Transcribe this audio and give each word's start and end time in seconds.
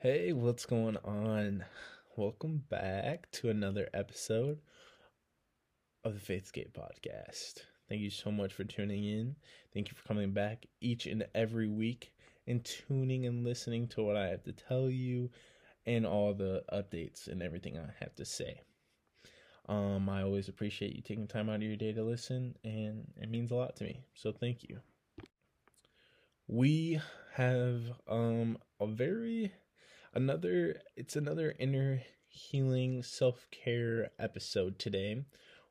Hey, 0.00 0.32
what's 0.32 0.64
going 0.64 0.96
on? 0.98 1.64
Welcome 2.14 2.62
back 2.68 3.28
to 3.32 3.50
another 3.50 3.88
episode 3.92 4.60
of 6.04 6.14
the 6.14 6.20
Faithscape 6.20 6.70
podcast. 6.70 7.64
Thank 7.88 8.02
you 8.02 8.10
so 8.10 8.30
much 8.30 8.52
for 8.52 8.62
tuning 8.62 9.02
in. 9.02 9.34
Thank 9.74 9.88
you 9.88 9.96
for 9.96 10.06
coming 10.06 10.30
back 10.30 10.66
each 10.80 11.06
and 11.06 11.26
every 11.34 11.66
week 11.66 12.12
and 12.46 12.64
tuning 12.64 13.26
and 13.26 13.42
listening 13.42 13.88
to 13.88 14.04
what 14.04 14.16
I 14.16 14.28
have 14.28 14.44
to 14.44 14.52
tell 14.52 14.88
you 14.88 15.30
and 15.84 16.06
all 16.06 16.32
the 16.32 16.62
updates 16.72 17.26
and 17.26 17.42
everything 17.42 17.76
I 17.76 17.92
have 17.98 18.14
to 18.14 18.24
say. 18.24 18.60
Um, 19.68 20.08
I 20.08 20.22
always 20.22 20.48
appreciate 20.48 20.94
you 20.94 21.02
taking 21.02 21.26
time 21.26 21.50
out 21.50 21.56
of 21.56 21.62
your 21.62 21.74
day 21.74 21.92
to 21.92 22.04
listen, 22.04 22.54
and 22.62 23.08
it 23.20 23.28
means 23.28 23.50
a 23.50 23.56
lot 23.56 23.74
to 23.74 23.84
me. 23.84 24.04
So 24.14 24.30
thank 24.30 24.62
you. 24.62 24.78
We 26.46 27.00
have 27.34 27.82
um 28.06 28.58
a 28.78 28.86
very 28.86 29.52
another 30.18 30.80
it's 30.96 31.14
another 31.14 31.54
inner 31.60 32.02
healing 32.26 33.04
self-care 33.04 34.10
episode 34.18 34.76
today 34.76 35.24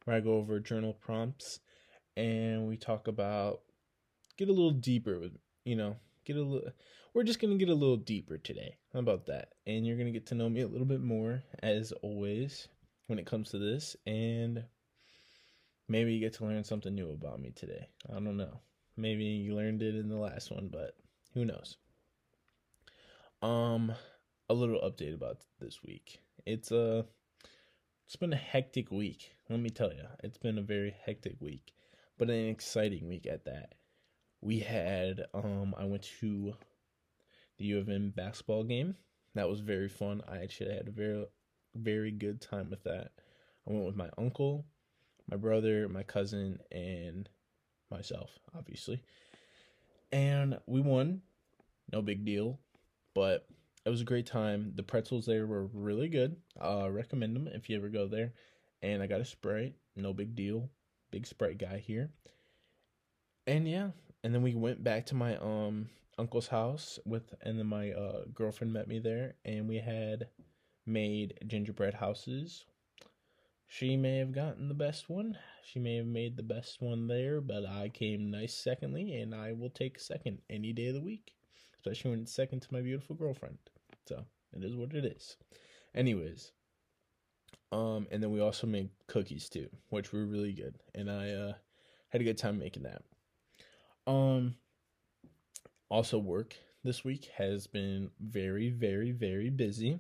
where 0.05 0.15
I 0.15 0.21
go 0.21 0.35
over 0.35 0.61
journal 0.61 0.93
prompts 0.93 1.59
and 2.15 2.65
we 2.65 2.77
talk 2.77 3.09
about 3.09 3.59
get 4.37 4.47
a 4.47 4.53
little 4.53 4.71
deeper 4.71 5.19
with 5.19 5.33
you 5.65 5.75
know 5.75 5.97
get 6.23 6.37
a 6.37 6.41
little 6.41 6.69
we're 7.13 7.25
just 7.25 7.41
gonna 7.41 7.57
get 7.57 7.67
a 7.67 7.73
little 7.73 7.97
deeper 7.97 8.37
today. 8.37 8.77
How 8.93 8.99
about 8.99 9.25
that? 9.25 9.49
And 9.65 9.85
you're 9.85 9.97
gonna 9.97 10.11
get 10.11 10.27
to 10.27 10.35
know 10.35 10.47
me 10.47 10.61
a 10.61 10.67
little 10.67 10.87
bit 10.87 11.01
more 11.01 11.43
as 11.61 11.91
always 12.01 12.69
when 13.07 13.19
it 13.19 13.25
comes 13.25 13.49
to 13.49 13.59
this 13.59 13.97
and 14.05 14.63
maybe 15.89 16.13
you 16.13 16.21
get 16.21 16.35
to 16.35 16.45
learn 16.45 16.63
something 16.63 16.95
new 16.95 17.11
about 17.11 17.41
me 17.41 17.51
today. 17.53 17.89
I 18.09 18.13
don't 18.13 18.37
know. 18.37 18.61
Maybe 18.95 19.25
you 19.25 19.57
learned 19.57 19.81
it 19.81 19.95
in 19.95 20.07
the 20.07 20.15
last 20.15 20.51
one 20.51 20.69
but 20.71 20.95
who 21.33 21.43
knows? 21.43 21.75
Um 23.41 23.91
a 24.49 24.53
little 24.53 24.79
update 24.81 25.13
about 25.13 25.37
this 25.59 25.83
week 25.83 26.19
it's 26.45 26.71
a 26.71 26.99
uh, 26.99 27.03
it's 28.05 28.15
been 28.15 28.33
a 28.33 28.37
hectic 28.37 28.91
week 28.91 29.35
let 29.49 29.59
me 29.59 29.69
tell 29.69 29.91
you 29.91 30.03
it's 30.23 30.37
been 30.37 30.57
a 30.57 30.61
very 30.61 30.95
hectic 31.05 31.35
week 31.39 31.73
but 32.17 32.29
an 32.29 32.47
exciting 32.47 33.07
week 33.07 33.27
at 33.27 33.45
that 33.45 33.75
we 34.41 34.59
had 34.59 35.25
um 35.33 35.75
i 35.77 35.83
went 35.83 36.03
to 36.03 36.53
the 37.57 37.65
u 37.65 37.79
of 37.79 37.89
m 37.89 38.13
basketball 38.15 38.63
game 38.63 38.95
that 39.35 39.49
was 39.49 39.59
very 39.59 39.89
fun 39.89 40.21
i 40.31 40.37
actually 40.37 40.73
had 40.73 40.87
a 40.87 40.91
very 40.91 41.25
very 41.77 42.11
good 42.11 42.41
time 42.41 42.69
with 42.69 42.83
that. 42.83 43.11
I 43.67 43.73
went 43.73 43.85
with 43.85 43.95
my 43.95 44.09
uncle, 44.17 44.65
my 45.29 45.37
brother, 45.37 45.87
my 45.87 46.03
cousin, 46.03 46.59
and 46.71 47.29
myself, 47.91 48.31
obviously. 48.55 49.01
And 50.11 50.57
we 50.65 50.81
won. 50.81 51.21
No 51.91 52.01
big 52.01 52.25
deal. 52.25 52.59
But 53.13 53.47
it 53.87 53.89
was 53.89 54.01
a 54.01 54.05
great 54.05 54.25
time. 54.25 54.73
The 54.75 54.83
pretzels 54.83 55.25
there 55.25 55.47
were 55.47 55.67
really 55.67 56.09
good. 56.09 56.35
Uh 56.59 56.89
recommend 56.91 57.37
them 57.37 57.47
if 57.47 57.69
you 57.69 57.77
ever 57.77 57.87
go 57.87 58.05
there. 58.05 58.33
And 58.81 59.01
I 59.01 59.07
got 59.07 59.21
a 59.21 59.25
Sprite. 59.25 59.75
No 59.95 60.11
big 60.11 60.35
deal. 60.35 60.69
Big 61.09 61.25
Sprite 61.25 61.57
guy 61.57 61.77
here. 61.77 62.11
And 63.47 63.65
yeah, 63.65 63.91
and 64.25 64.35
then 64.35 64.41
we 64.41 64.55
went 64.55 64.83
back 64.83 65.05
to 65.05 65.15
my 65.15 65.37
um 65.37 65.89
uncle's 66.17 66.49
house 66.49 66.99
with 67.05 67.33
and 67.41 67.57
then 67.57 67.67
my 67.67 67.91
uh 67.91 68.25
girlfriend 68.33 68.73
met 68.73 68.89
me 68.89 68.99
there 68.99 69.35
and 69.45 69.69
we 69.69 69.77
had 69.77 70.27
made 70.85 71.39
gingerbread 71.47 71.93
houses. 71.93 72.65
She 73.67 73.95
may 73.95 74.17
have 74.17 74.33
gotten 74.33 74.67
the 74.67 74.73
best 74.73 75.09
one. 75.09 75.37
She 75.63 75.79
may 75.79 75.95
have 75.95 76.07
made 76.07 76.35
the 76.35 76.43
best 76.43 76.81
one 76.81 77.07
there, 77.07 77.39
but 77.39 77.65
I 77.65 77.89
came 77.89 78.31
nice 78.31 78.53
secondly, 78.53 79.15
and 79.15 79.35
I 79.35 79.51
will 79.51 79.69
take 79.69 79.99
second 79.99 80.39
any 80.49 80.71
day 80.71 80.87
of 80.87 80.95
the 80.95 81.01
week, 81.01 81.33
especially 81.75 82.11
when 82.11 82.21
it's 82.21 82.33
second 82.33 82.61
to 82.61 82.73
my 82.73 82.79
beautiful 82.81 83.15
girlfriend. 83.17 83.57
So 84.07 84.25
it 84.53 84.63
is 84.63 84.75
what 84.75 84.93
it 84.93 85.05
is. 85.05 85.37
Anyways, 85.95 86.51
um, 87.71 88.07
and 88.11 88.21
then 88.21 88.31
we 88.31 88.39
also 88.39 88.67
made 88.67 88.89
cookies 89.07 89.49
too, 89.49 89.69
which 89.89 90.11
were 90.13 90.25
really 90.25 90.53
good, 90.53 90.75
and 90.95 91.09
I 91.09 91.31
uh 91.31 91.53
had 92.09 92.21
a 92.21 92.25
good 92.25 92.37
time 92.37 92.57
making 92.57 92.83
that. 92.83 93.01
Um, 94.09 94.55
also 95.89 96.17
work 96.17 96.55
this 96.83 97.03
week 97.03 97.29
has 97.37 97.67
been 97.67 98.11
very, 98.19 98.69
very, 98.69 99.11
very 99.11 99.49
busy 99.49 99.99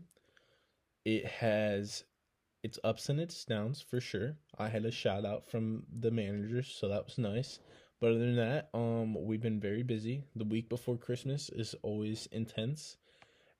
it 1.07 1.25
has 1.25 2.03
its 2.63 2.77
ups 2.83 3.07
and 3.07 3.17
its 3.17 3.45
downs 3.45 3.81
for 3.81 4.01
sure. 4.01 4.35
I 4.57 4.67
had 4.67 4.83
a 4.83 4.91
shout 4.91 5.25
out 5.25 5.49
from 5.49 5.83
the 6.01 6.11
managers, 6.11 6.67
so 6.67 6.89
that 6.89 7.05
was 7.05 7.17
nice. 7.17 7.59
But 8.01 8.11
other 8.11 8.19
than 8.19 8.35
that, 8.35 8.69
um, 8.73 9.15
we've 9.25 9.41
been 9.41 9.61
very 9.61 9.83
busy. 9.83 10.25
The 10.35 10.43
week 10.43 10.67
before 10.67 10.97
Christmas 10.97 11.49
is 11.49 11.75
always 11.81 12.27
intense, 12.33 12.97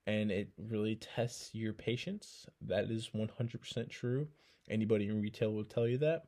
and 0.07 0.31
it 0.31 0.49
really 0.57 0.95
tests 0.95 1.51
your 1.53 1.73
patience. 1.73 2.47
That 2.61 2.89
is 2.89 3.13
one 3.13 3.29
hundred 3.37 3.61
percent 3.61 3.89
true. 3.89 4.27
Anybody 4.69 5.07
in 5.07 5.21
retail 5.21 5.53
will 5.53 5.65
tell 5.65 5.87
you 5.87 5.99
that. 5.99 6.23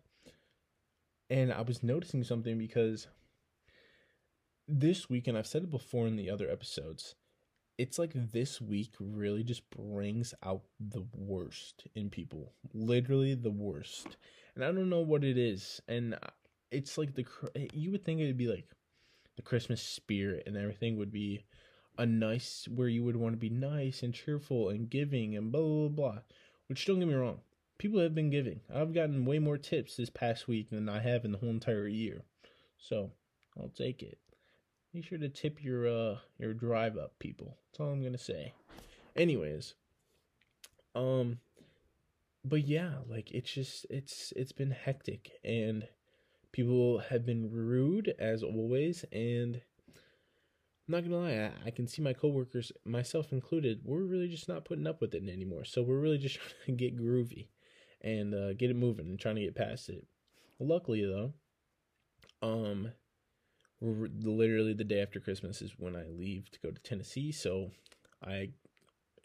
And 1.32 1.52
I 1.52 1.62
was 1.62 1.82
noticing 1.82 2.24
something 2.24 2.58
because 2.58 3.08
this 4.68 5.10
week, 5.10 5.28
and 5.28 5.38
I've 5.38 5.48
said 5.48 5.64
it 5.64 5.72
before 5.72 6.06
in 6.06 6.16
the 6.16 6.30
other 6.30 6.50
episodes, 6.50 7.16
it's 7.80 7.98
like 7.98 8.12
this 8.14 8.60
week 8.60 8.92
really 9.00 9.42
just 9.42 9.68
brings 9.70 10.34
out 10.44 10.64
the 10.82 11.06
worst 11.16 11.86
in 11.96 12.10
people 12.10 12.52
literally 12.74 13.34
the 13.34 13.50
worst 13.50 14.18
and 14.54 14.66
i 14.66 14.68
don't 14.68 14.90
know 14.90 15.00
what 15.00 15.24
it 15.24 15.38
is 15.38 15.82
and 15.88 16.14
it's 16.72 16.98
like 16.98 17.16
the 17.16 17.26
you 17.74 17.90
would 17.90 18.04
think 18.04 18.20
it 18.20 18.28
would 18.28 18.38
be 18.38 18.50
like 18.50 18.68
the 19.38 19.42
christmas 19.42 19.82
spirit 19.82 20.44
and 20.46 20.58
everything 20.58 20.98
would 20.98 21.12
be 21.12 21.46
a 22.00 22.06
nice 22.06 22.68
where 22.74 22.88
you 22.88 23.04
would 23.04 23.16
want 23.16 23.34
to 23.34 23.38
be 23.38 23.50
nice 23.50 24.02
and 24.02 24.14
cheerful 24.14 24.70
and 24.70 24.90
giving 24.90 25.36
and 25.36 25.52
blah 25.52 25.62
blah 25.62 25.88
blah 25.88 26.20
which 26.68 26.86
don't 26.86 27.00
get 27.00 27.08
me 27.08 27.14
wrong 27.14 27.40
people 27.78 28.00
have 28.00 28.16
been 28.16 28.32
giving 28.32 28.62
i've 28.74 28.94
gotten 28.94 29.26
way 29.26 29.38
more 29.38 29.58
tips 29.58 29.96
this 29.96 30.10
past 30.10 30.48
week 30.48 30.72
than 30.72 30.90
i 30.90 31.00
have 31.00 31.24
in 31.24 31.32
the 31.32 31.38
whole 31.38 31.50
entire 31.50 31.88
year 31.88 32.24
so 32.78 33.12
i'll 33.60 33.70
take 33.70 34.02
it 34.02 34.18
be 34.94 35.02
sure 35.02 35.18
to 35.18 35.30
tip 35.30 35.64
your 35.64 35.88
uh 35.88 36.18
your 36.38 36.54
drive 36.54 36.98
up 36.98 37.18
people. 37.20 37.58
That's 37.72 37.80
all 37.80 37.92
I'm 37.92 38.04
gonna 38.04 38.18
say. 38.18 38.54
Anyways, 39.16 39.76
um, 40.96 41.40
but 42.44 42.66
yeah, 42.68 42.94
like 43.08 43.32
it's 43.32 43.52
just 43.52 43.86
it's 43.90 44.34
it's 44.36 44.52
been 44.52 44.72
hectic 44.72 45.32
and 45.44 45.88
people 46.52 47.00
have 47.00 47.26
been 47.26 47.52
rude 47.52 48.16
as 48.18 48.42
always 48.42 49.06
and 49.12 49.62
I'm 50.90 50.94
not 50.94 51.04
gonna 51.04 51.20
lie, 51.20 51.52
I, 51.66 51.68
I 51.68 51.70
can 51.70 51.88
see 51.88 52.02
my 52.02 52.14
coworkers, 52.14 52.72
myself 52.84 53.32
included, 53.32 53.82
we're 53.86 54.02
really 54.02 54.28
just 54.28 54.48
not 54.50 54.66
putting 54.66 54.88
up 54.88 55.02
with 55.02 55.14
it 55.14 55.22
anymore. 55.30 55.64
So 55.64 55.84
we're 55.84 56.00
really 56.00 56.18
just 56.28 56.40
trying 56.40 56.78
to 56.78 56.84
get 56.84 56.98
groovy 56.98 57.46
and 58.02 58.34
uh, 58.34 58.54
get 58.54 58.72
it 58.72 58.76
moving 58.76 59.06
and 59.06 59.20
trying 59.20 59.36
to 59.36 59.42
get 59.42 59.54
past 59.54 59.90
it. 59.90 60.08
Luckily 60.60 61.06
though, 61.06 61.34
um, 62.42 62.92
literally 63.82 64.74
the 64.74 64.84
day 64.84 65.00
after 65.00 65.20
Christmas 65.20 65.62
is 65.62 65.74
when 65.78 65.96
I 65.96 66.06
leave 66.08 66.50
to 66.50 66.60
go 66.60 66.72
to 66.72 66.82
Tennessee. 66.82 67.32
So 67.32 67.70
I 68.26 68.50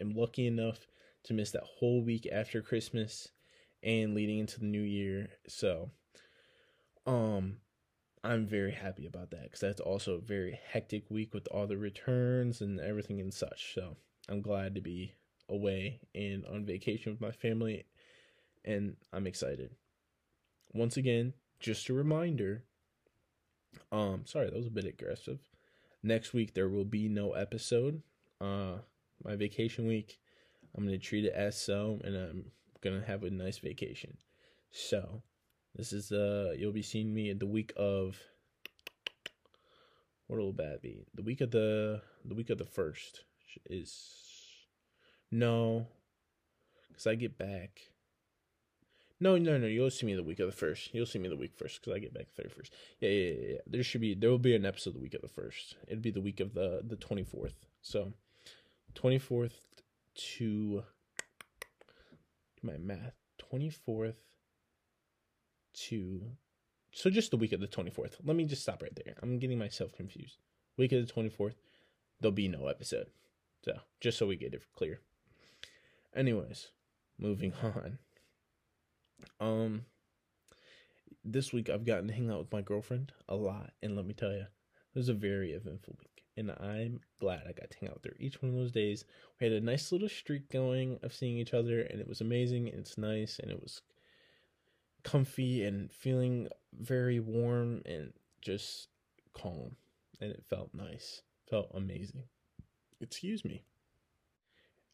am 0.03 0.15
lucky 0.15 0.47
enough 0.47 0.87
to 1.25 1.33
miss 1.33 1.51
that 1.53 1.65
whole 1.65 2.03
week 2.03 2.29
after 2.31 2.61
Christmas 2.61 3.29
and 3.83 4.15
leading 4.15 4.39
into 4.39 4.61
the 4.61 4.67
new 4.67 4.83
year. 4.83 5.31
So 5.49 5.91
um 7.07 7.57
I'm 8.25 8.47
very 8.47 8.73
happy 8.73 9.07
about 9.07 9.31
that 9.33 9.45
because 9.45 9.61
that's 9.61 9.81
also 9.81 10.15
a 10.15 10.21
very 10.21 10.59
hectic 10.73 11.11
week 11.11 11.35
with 11.35 11.47
all 11.49 11.67
the 11.67 11.77
returns 11.77 12.61
and 12.61 12.81
everything 12.81 13.21
and 13.21 13.33
such. 13.33 13.75
So 13.75 13.97
I'm 14.29 14.41
glad 14.41 14.75
to 14.75 14.81
be 14.81 15.13
away 15.49 16.01
and 16.15 16.45
on 16.47 16.65
vacation 16.65 17.13
with 17.13 17.21
my 17.21 17.31
family 17.31 17.85
and 18.65 18.97
I'm 19.13 19.27
excited. 19.27 19.71
Once 20.73 20.97
again, 20.97 21.35
just 21.61 21.89
a 21.91 21.93
reminder 21.93 22.65
um, 23.93 24.23
sorry, 24.27 24.47
that 24.47 24.57
was 24.57 24.67
a 24.67 24.71
bit 24.71 24.85
aggressive. 24.85 25.39
Next 26.03 26.33
week 26.33 26.55
there 26.55 26.69
will 26.69 26.85
be 26.85 27.09
no 27.09 27.33
episode. 27.33 28.03
Uh, 28.41 28.79
my 29.23 29.37
vacation 29.37 29.87
week, 29.87 30.19
I'm 30.77 30.85
gonna 30.85 30.99
treat 30.99 31.25
it 31.25 31.33
as 31.33 31.61
so, 31.61 32.01
and 32.05 32.17
I'm 32.17 32.45
gonna 32.81 33.05
have 33.07 33.23
a 33.25 33.31
nice 33.31 33.59
vacation. 33.59 34.17
So, 34.71 35.23
this 35.75 35.93
is 35.93 36.13
uh, 36.13 36.55
you'll 36.57 36.73
be 36.73 36.83
seeing 36.83 37.13
me 37.15 37.33
the 37.33 37.47
week 37.47 37.73
of. 37.77 38.19
What 40.27 40.39
will 40.39 40.53
that 40.55 40.81
be? 40.81 41.05
The 41.15 41.23
week 41.23 41.41
of 41.41 41.51
the 41.51 42.01
the 42.25 42.35
week 42.35 42.51
of 42.51 42.59
the 42.59 42.65
first 42.65 43.25
is 43.69 44.15
no, 45.31 45.87
because 46.89 47.07
I 47.07 47.15
get 47.15 47.37
back. 47.37 47.81
No, 49.21 49.37
no, 49.37 49.59
no. 49.59 49.67
You'll 49.67 49.91
see 49.91 50.07
me 50.07 50.15
the 50.15 50.23
week 50.23 50.41
of 50.41 50.47
the 50.47 50.57
first. 50.57 50.95
You'll 50.95 51.07
see 51.07 51.19
me 51.19 51.29
the 51.29 51.37
week 51.37 51.55
first 51.57 51.81
because 51.81 51.95
I 51.95 51.99
get 51.99 52.15
back 52.15 52.29
thirty 52.37 52.49
first. 52.49 52.73
Yeah, 53.01 53.11
yeah, 53.11 53.33
yeah, 53.33 53.49
yeah. 53.53 53.59
There 53.67 53.83
should 53.83 54.01
be 54.01 54.15
there 54.15 54.31
will 54.31 54.39
be 54.39 54.55
an 54.55 54.67
episode 54.67 54.95
the 54.95 55.01
week 55.01 55.15
of 55.15 55.23
the 55.23 55.29
first. 55.29 55.77
It'd 55.87 56.03
be 56.03 56.11
the 56.11 56.21
week 56.21 56.41
of 56.41 56.55
the 56.55 56.81
the 56.85 56.97
twenty 56.97 57.25
fourth. 57.25 57.55
So, 57.83 58.13
twenty 58.95 59.19
fourth 59.19 59.61
to 60.37 60.85
my 62.63 62.77
math. 62.77 63.15
Twenty 63.39 63.71
fourth 63.71 64.34
to 65.75 66.23
so 66.93 67.11
just 67.11 67.31
the 67.31 67.37
week 67.37 67.53
of 67.53 67.61
the 67.61 67.67
twenty 67.67 67.91
fourth. 67.91 68.17
Let 68.25 68.37
me 68.37 68.45
just 68.45 68.63
stop 68.63 68.83
right 68.83 68.95
there. 69.05 69.15
I'm 69.23 69.39
getting 69.39 69.59
myself 69.59 69.93
confused. 69.93 70.39
Week 70.77 70.93
of 70.93 71.07
the 71.07 71.13
twenty 71.13 71.29
fourth, 71.29 71.57
there'll 72.21 72.33
be 72.33 72.49
no 72.49 72.67
episode. 72.67 73.09
So, 73.65 73.79
just 74.01 74.19
so 74.19 74.27
we 74.27 74.37
get 74.37 74.55
it 74.55 74.63
clear. 74.77 75.01
Anyways, 76.15 76.69
moving 77.19 77.53
on. 77.63 77.99
Um 79.41 79.87
this 81.25 81.53
week 81.53 81.71
I've 81.71 81.87
gotten 81.87 82.09
to 82.09 82.15
hang 82.15 82.31
out 82.31 82.39
with 82.41 82.53
my 82.53 82.61
girlfriend 82.61 83.13
a 83.29 83.35
lot, 83.35 83.73
and 83.83 83.97
let 83.97 84.07
me 84.07 84.15
tell 84.15 84.33
you, 84.33 84.47
it 84.95 84.99
was 84.99 85.09
a 85.09 85.15
very 85.15 85.53
eventful 85.53 85.97
week, 85.99 86.25
and 86.37 86.51
I'm 86.51 87.01
glad 87.19 87.43
I 87.49 87.53
got 87.53 87.71
to 87.71 87.79
hang 87.81 87.89
out 87.89 88.03
with 88.03 88.13
her 88.13 88.17
each 88.21 88.43
one 88.43 88.51
of 88.51 88.57
those 88.57 88.73
days. 88.73 89.05
We 89.41 89.47
had 89.47 89.57
a 89.57 89.65
nice 89.65 89.91
little 89.91 90.09
streak 90.09 90.51
going 90.51 90.99
of 91.03 91.15
seeing 91.15 91.39
each 91.39 91.55
other, 91.55 91.81
and 91.81 92.01
it 92.01 92.07
was 92.07 92.21
amazing. 92.21 92.69
And 92.69 92.81
it's 92.81 92.99
nice, 92.99 93.39
and 93.39 93.51
it 93.51 93.61
was 93.61 93.81
comfy 95.05 95.65
and 95.65 95.93
feeling 95.93 96.49
very 96.73 97.21
warm 97.21 97.83
and 97.87 98.13
just 98.41 98.89
calm, 99.33 99.77
and 100.21 100.31
it 100.31 100.45
felt 100.49 100.71
nice, 100.75 101.23
felt 101.49 101.71
amazing. 101.75 102.25
Excuse 103.01 103.45
me. 103.45 103.63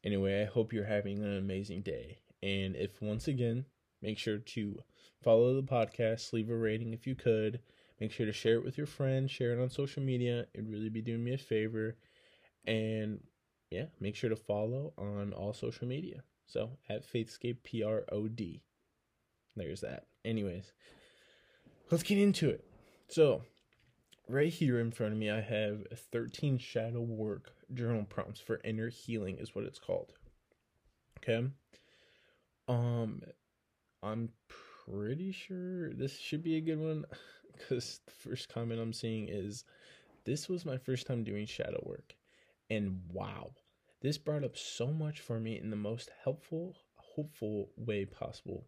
Anyway, 0.03 0.41
I 0.41 0.45
hope 0.45 0.73
you're 0.73 0.85
having 0.85 1.23
an 1.23 1.37
amazing 1.37 1.81
day. 1.81 2.19
And 2.43 2.75
if 2.75 3.01
once 3.01 3.27
again, 3.27 3.65
make 4.01 4.17
sure 4.17 4.39
to 4.39 4.79
follow 5.23 5.55
the 5.55 5.63
podcast, 5.63 6.33
leave 6.33 6.49
a 6.49 6.55
rating 6.55 6.93
if 6.93 7.05
you 7.05 7.15
could. 7.15 7.59
Make 7.99 8.11
sure 8.11 8.25
to 8.25 8.33
share 8.33 8.55
it 8.55 8.65
with 8.65 8.77
your 8.77 8.87
friends, 8.87 9.29
share 9.29 9.53
it 9.53 9.61
on 9.61 9.69
social 9.69 10.01
media. 10.01 10.47
It'd 10.53 10.67
really 10.67 10.89
be 10.89 11.03
doing 11.03 11.23
me 11.23 11.35
a 11.35 11.37
favor. 11.37 11.95
And 12.65 13.19
yeah, 13.69 13.85
make 13.99 14.15
sure 14.15 14.31
to 14.31 14.35
follow 14.35 14.93
on 14.97 15.33
all 15.33 15.53
social 15.53 15.87
media. 15.87 16.23
So 16.47 16.71
at 16.89 17.05
Faithscape 17.05 17.63
P 17.63 17.83
R 17.83 18.03
O 18.11 18.27
D. 18.27 18.63
There's 19.55 19.81
that. 19.81 20.05
Anyways, 20.23 20.71
let's 21.89 22.03
get 22.03 22.17
into 22.17 22.49
it. 22.49 22.63
So, 23.07 23.43
right 24.27 24.51
here 24.51 24.79
in 24.79 24.91
front 24.91 25.13
of 25.13 25.19
me, 25.19 25.29
I 25.29 25.41
have 25.41 25.85
13 26.11 26.57
shadow 26.57 27.01
work 27.01 27.51
journal 27.73 28.05
prompts 28.05 28.39
for 28.39 28.61
inner 28.63 28.89
healing, 28.89 29.37
is 29.37 29.53
what 29.53 29.65
it's 29.65 29.79
called. 29.79 30.13
Okay. 31.17 31.47
Um, 32.67 33.21
I'm 34.01 34.29
pretty 34.85 35.31
sure 35.31 35.93
this 35.93 36.17
should 36.17 36.43
be 36.43 36.55
a 36.55 36.61
good 36.61 36.79
one 36.79 37.05
because 37.57 37.99
the 38.05 38.11
first 38.11 38.49
comment 38.49 38.79
I'm 38.79 38.93
seeing 38.93 39.27
is 39.29 39.65
this 40.25 40.47
was 40.47 40.65
my 40.65 40.77
first 40.77 41.07
time 41.07 41.23
doing 41.23 41.45
shadow 41.45 41.81
work. 41.85 42.15
And 42.69 43.01
wow, 43.11 43.51
this 44.01 44.17
brought 44.17 44.43
up 44.43 44.57
so 44.57 44.87
much 44.87 45.19
for 45.19 45.39
me 45.39 45.59
in 45.59 45.69
the 45.69 45.75
most 45.75 46.09
helpful, 46.23 46.75
hopeful 46.95 47.69
way 47.75 48.05
possible. 48.05 48.65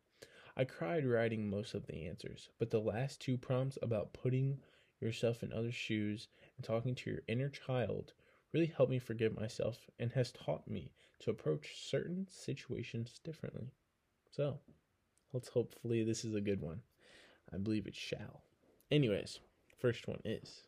I 0.56 0.66
cried 0.66 1.06
writing 1.06 1.50
most 1.50 1.74
of 1.74 1.88
the 1.88 2.06
answers, 2.06 2.50
but 2.60 2.70
the 2.70 2.80
last 2.80 3.20
two 3.20 3.38
prompts 3.38 3.78
about 3.82 4.14
putting 4.14 4.60
yourself 5.00 5.42
in 5.44 5.52
other 5.52 5.72
shoes 5.72 6.28
and 6.56 6.64
talking 6.64 6.94
to 6.96 7.10
your 7.10 7.22
inner 7.28 7.50
child 7.50 8.14
really 8.54 8.68
helped 8.68 8.92
me 8.92 9.00
forgive 9.00 9.36
myself 9.36 9.90
and 9.98 10.12
has 10.12 10.32
taught 10.32 10.68
me 10.68 10.92
to 11.20 11.32
approach 11.32 11.82
certain 11.82 12.28
situations 12.30 13.20
differently. 13.24 13.72
So, 14.30 14.60
let's 15.34 15.50
hopefully 15.50 16.04
this 16.04 16.24
is 16.24 16.36
a 16.36 16.42
good 16.42 16.62
one. 16.62 16.82
I 17.52 17.58
believe 17.58 17.88
it 17.88 17.96
shall. 17.96 18.44
Anyways, 18.92 19.40
first 19.80 20.08
one 20.08 20.22
is 20.24 20.68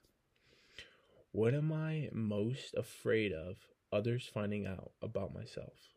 What 1.31 1.53
am 1.53 1.71
I 1.71 2.09
most 2.11 2.73
afraid 2.75 3.31
of 3.33 3.67
others 3.91 4.29
finding 4.33 4.65
out 4.65 4.93
about 5.01 5.33
myself? 5.33 5.93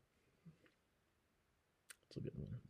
That's 2.09 2.19
a 2.19 2.21
good 2.21 2.37
one. 2.37 2.61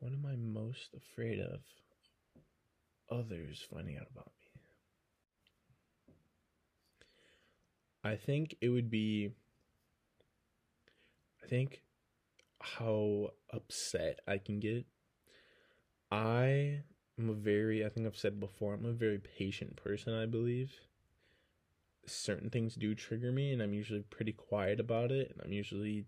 What 0.00 0.12
am 0.12 0.24
I 0.26 0.36
most 0.36 0.94
afraid 0.94 1.40
of 1.40 1.60
others 3.10 3.66
finding 3.70 3.96
out 3.96 4.06
about 4.12 4.26
me? 4.26 4.62
I 8.04 8.16
think 8.16 8.56
it 8.60 8.68
would 8.68 8.90
be 8.90 9.30
I 11.42 11.46
think 11.46 11.82
how 12.60 13.30
upset 13.52 14.20
I 14.26 14.38
can 14.38 14.60
get. 14.60 14.86
I 16.10 16.82
am 17.18 17.28
a 17.30 17.34
very 17.34 17.84
I 17.84 17.88
think 17.88 18.06
I've 18.06 18.16
said 18.16 18.38
before, 18.38 18.74
I'm 18.74 18.86
a 18.86 18.92
very 18.92 19.18
patient 19.18 19.76
person, 19.76 20.14
I 20.14 20.26
believe. 20.26 20.72
Certain 22.06 22.50
things 22.50 22.74
do 22.76 22.94
trigger 22.94 23.32
me 23.32 23.52
and 23.52 23.60
I'm 23.60 23.74
usually 23.74 24.02
pretty 24.02 24.32
quiet 24.32 24.78
about 24.78 25.10
it 25.10 25.32
and 25.32 25.40
I'm 25.44 25.52
usually 25.52 26.06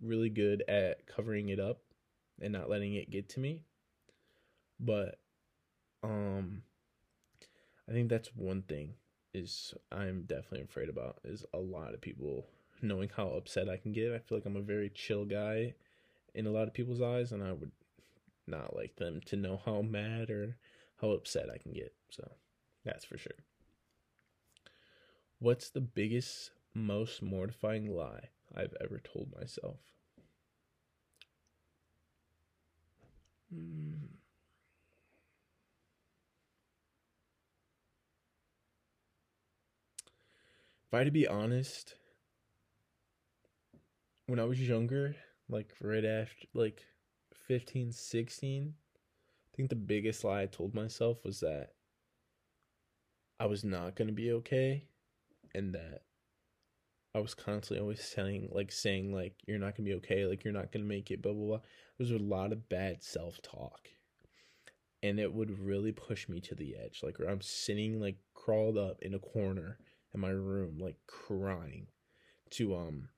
really 0.00 0.30
good 0.30 0.62
at 0.68 1.06
covering 1.06 1.48
it 1.48 1.58
up 1.58 1.80
and 2.40 2.52
not 2.52 2.70
letting 2.70 2.94
it 2.94 3.10
get 3.10 3.28
to 3.30 3.40
me. 3.40 3.62
But 4.78 5.18
um 6.02 6.62
I 7.88 7.92
think 7.92 8.08
that's 8.08 8.34
one 8.34 8.62
thing 8.62 8.94
is 9.32 9.74
I'm 9.92 10.22
definitely 10.22 10.62
afraid 10.62 10.88
about 10.88 11.18
is 11.24 11.44
a 11.54 11.58
lot 11.58 11.94
of 11.94 12.00
people 12.00 12.46
knowing 12.82 13.10
how 13.14 13.28
upset 13.28 13.68
I 13.68 13.76
can 13.76 13.92
get. 13.92 14.12
I 14.12 14.18
feel 14.18 14.38
like 14.38 14.46
I'm 14.46 14.56
a 14.56 14.60
very 14.62 14.90
chill 14.90 15.24
guy 15.24 15.74
in 16.34 16.46
a 16.46 16.50
lot 16.50 16.68
of 16.68 16.74
people's 16.74 17.00
eyes 17.02 17.32
and 17.32 17.42
I 17.42 17.52
would 17.52 17.72
not 18.46 18.76
like 18.76 18.96
them 18.96 19.20
to 19.26 19.36
know 19.36 19.60
how 19.64 19.82
mad 19.82 20.30
or 20.30 20.56
how 21.00 21.10
upset 21.10 21.48
I 21.52 21.58
can 21.58 21.72
get. 21.72 21.92
So, 22.10 22.28
that's 22.84 23.04
for 23.04 23.18
sure. 23.18 23.32
What's 25.38 25.68
the 25.68 25.80
biggest 25.80 26.50
most 26.74 27.22
mortifying 27.22 27.94
lie 27.94 28.30
I've 28.54 28.74
ever 28.80 28.98
told 29.00 29.34
myself? 29.38 29.95
If 33.50 33.58
I 40.92 40.98
had 40.98 41.04
to 41.04 41.10
be 41.10 41.26
honest, 41.26 41.94
when 44.26 44.40
I 44.40 44.44
was 44.44 44.60
younger, 44.60 45.14
like 45.48 45.72
right 45.80 46.04
after, 46.04 46.46
like 46.54 46.82
15, 47.46 47.92
16, 47.92 48.74
I 48.74 49.56
think 49.56 49.70
the 49.70 49.76
biggest 49.76 50.24
lie 50.24 50.42
I 50.42 50.46
told 50.46 50.74
myself 50.74 51.24
was 51.24 51.40
that 51.40 51.70
I 53.38 53.46
was 53.46 53.64
not 53.64 53.94
going 53.94 54.08
to 54.08 54.14
be 54.14 54.32
okay 54.32 54.84
and 55.54 55.74
that 55.74 56.02
I 57.16 57.20
was 57.20 57.32
constantly 57.32 57.80
always 57.80 58.04
saying, 58.04 58.50
like, 58.52 58.70
saying, 58.70 59.10
like, 59.10 59.32
you're 59.46 59.58
not 59.58 59.76
to 59.76 59.82
be 59.82 59.94
okay, 59.94 60.26
like, 60.26 60.44
you're 60.44 60.52
not 60.52 60.70
to 60.72 60.78
make 60.78 61.10
it, 61.10 61.22
blah, 61.22 61.32
blah, 61.32 61.46
blah. 61.46 61.56
There 61.56 62.06
was 62.06 62.10
a 62.10 62.18
lot 62.18 62.52
of 62.52 62.68
bad 62.68 63.02
self 63.02 63.40
talk. 63.40 63.88
And 65.02 65.18
it 65.18 65.32
would 65.32 65.58
really 65.58 65.92
push 65.92 66.28
me 66.28 66.40
to 66.40 66.54
the 66.54 66.76
edge. 66.76 67.00
Like, 67.02 67.16
I'm 67.26 67.40
sitting, 67.40 68.02
like, 68.02 68.16
crawled 68.34 68.76
up 68.76 68.98
in 69.00 69.14
a 69.14 69.18
corner 69.18 69.78
in 70.12 70.20
my 70.20 70.28
room, 70.28 70.76
like, 70.78 70.96
crying 71.06 71.86
to, 72.50 72.76
um, 72.76 73.08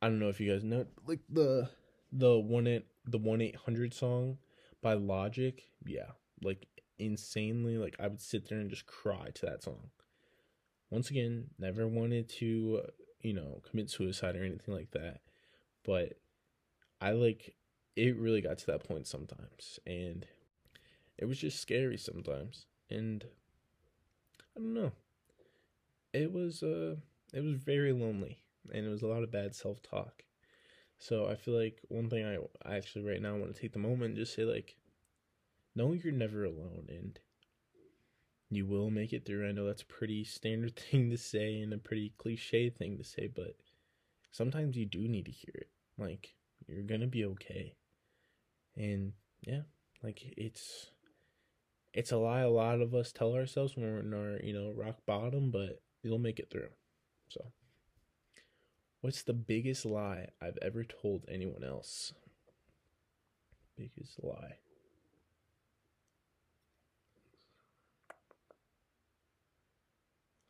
I 0.00 0.08
don't 0.08 0.18
know 0.18 0.30
if 0.30 0.40
you 0.40 0.50
guys 0.50 0.64
know, 0.64 0.86
like, 1.06 1.20
the, 1.28 1.68
the 2.10 2.38
one, 2.38 2.66
eight, 2.66 2.86
the 3.04 3.18
1 3.18 3.42
800 3.42 3.92
song 3.92 4.38
by 4.80 4.94
Logic. 4.94 5.62
Yeah. 5.84 6.12
Like, 6.42 6.66
insanely, 6.98 7.76
like, 7.76 7.96
I 8.00 8.06
would 8.06 8.22
sit 8.22 8.48
there 8.48 8.58
and 8.58 8.70
just 8.70 8.86
cry 8.86 9.28
to 9.34 9.44
that 9.44 9.64
song 9.64 9.90
once 10.90 11.10
again, 11.10 11.46
never 11.58 11.86
wanted 11.86 12.28
to, 12.28 12.82
you 13.22 13.32
know, 13.32 13.62
commit 13.68 13.90
suicide 13.90 14.36
or 14.36 14.44
anything 14.44 14.74
like 14.74 14.90
that. 14.90 15.20
But 15.84 16.18
I 17.00 17.12
like 17.12 17.54
it 17.96 18.16
really 18.16 18.40
got 18.40 18.58
to 18.58 18.66
that 18.66 18.84
point 18.84 19.06
sometimes 19.06 19.78
and 19.86 20.26
it 21.18 21.24
was 21.26 21.38
just 21.38 21.60
scary 21.60 21.96
sometimes. 21.96 22.66
And 22.88 23.24
I 24.56 24.60
don't 24.60 24.74
know. 24.74 24.92
It 26.12 26.32
was 26.32 26.62
uh 26.62 26.96
it 27.32 27.42
was 27.42 27.54
very 27.54 27.92
lonely 27.92 28.38
and 28.72 28.84
it 28.84 28.88
was 28.88 29.02
a 29.02 29.06
lot 29.06 29.22
of 29.22 29.30
bad 29.30 29.54
self-talk. 29.54 30.24
So 30.98 31.26
I 31.26 31.34
feel 31.34 31.54
like 31.54 31.80
one 31.88 32.10
thing 32.10 32.26
I, 32.26 32.36
I 32.68 32.76
actually 32.76 33.04
right 33.04 33.22
now 33.22 33.36
want 33.36 33.54
to 33.54 33.60
take 33.60 33.72
the 33.72 33.78
moment 33.78 34.10
and 34.10 34.16
just 34.16 34.34
say 34.34 34.44
like 34.44 34.76
know 35.74 35.92
you're 35.92 36.12
never 36.12 36.44
alone 36.44 36.86
and 36.88 37.18
you 38.50 38.66
will 38.66 38.90
make 38.90 39.12
it 39.12 39.24
through. 39.24 39.48
I 39.48 39.52
know 39.52 39.66
that's 39.66 39.82
a 39.82 39.86
pretty 39.86 40.24
standard 40.24 40.76
thing 40.90 41.10
to 41.10 41.16
say 41.16 41.60
and 41.60 41.72
a 41.72 41.78
pretty 41.78 42.12
cliche 42.18 42.70
thing 42.70 42.98
to 42.98 43.04
say, 43.04 43.28
but 43.34 43.56
sometimes 44.32 44.76
you 44.76 44.86
do 44.86 45.08
need 45.08 45.26
to 45.26 45.32
hear 45.32 45.54
it. 45.54 45.70
Like, 45.98 46.34
you're 46.66 46.82
gonna 46.82 47.06
be 47.06 47.24
okay. 47.24 47.74
And 48.76 49.12
yeah, 49.42 49.62
like 50.02 50.22
it's 50.36 50.90
it's 51.92 52.12
a 52.12 52.16
lie 52.16 52.40
a 52.40 52.50
lot 52.50 52.80
of 52.80 52.94
us 52.94 53.12
tell 53.12 53.34
ourselves 53.34 53.76
when 53.76 53.84
we're 53.86 54.00
in 54.00 54.14
our, 54.14 54.40
you 54.42 54.52
know, 54.52 54.72
rock 54.76 54.98
bottom, 55.06 55.50
but 55.50 55.82
you'll 56.02 56.18
make 56.18 56.38
it 56.38 56.50
through. 56.50 56.68
So 57.28 57.44
what's 59.00 59.22
the 59.22 59.32
biggest 59.32 59.84
lie 59.84 60.28
I've 60.40 60.58
ever 60.62 60.84
told 60.84 61.24
anyone 61.28 61.64
else? 61.64 62.12
Biggest 63.76 64.22
lie. 64.22 64.58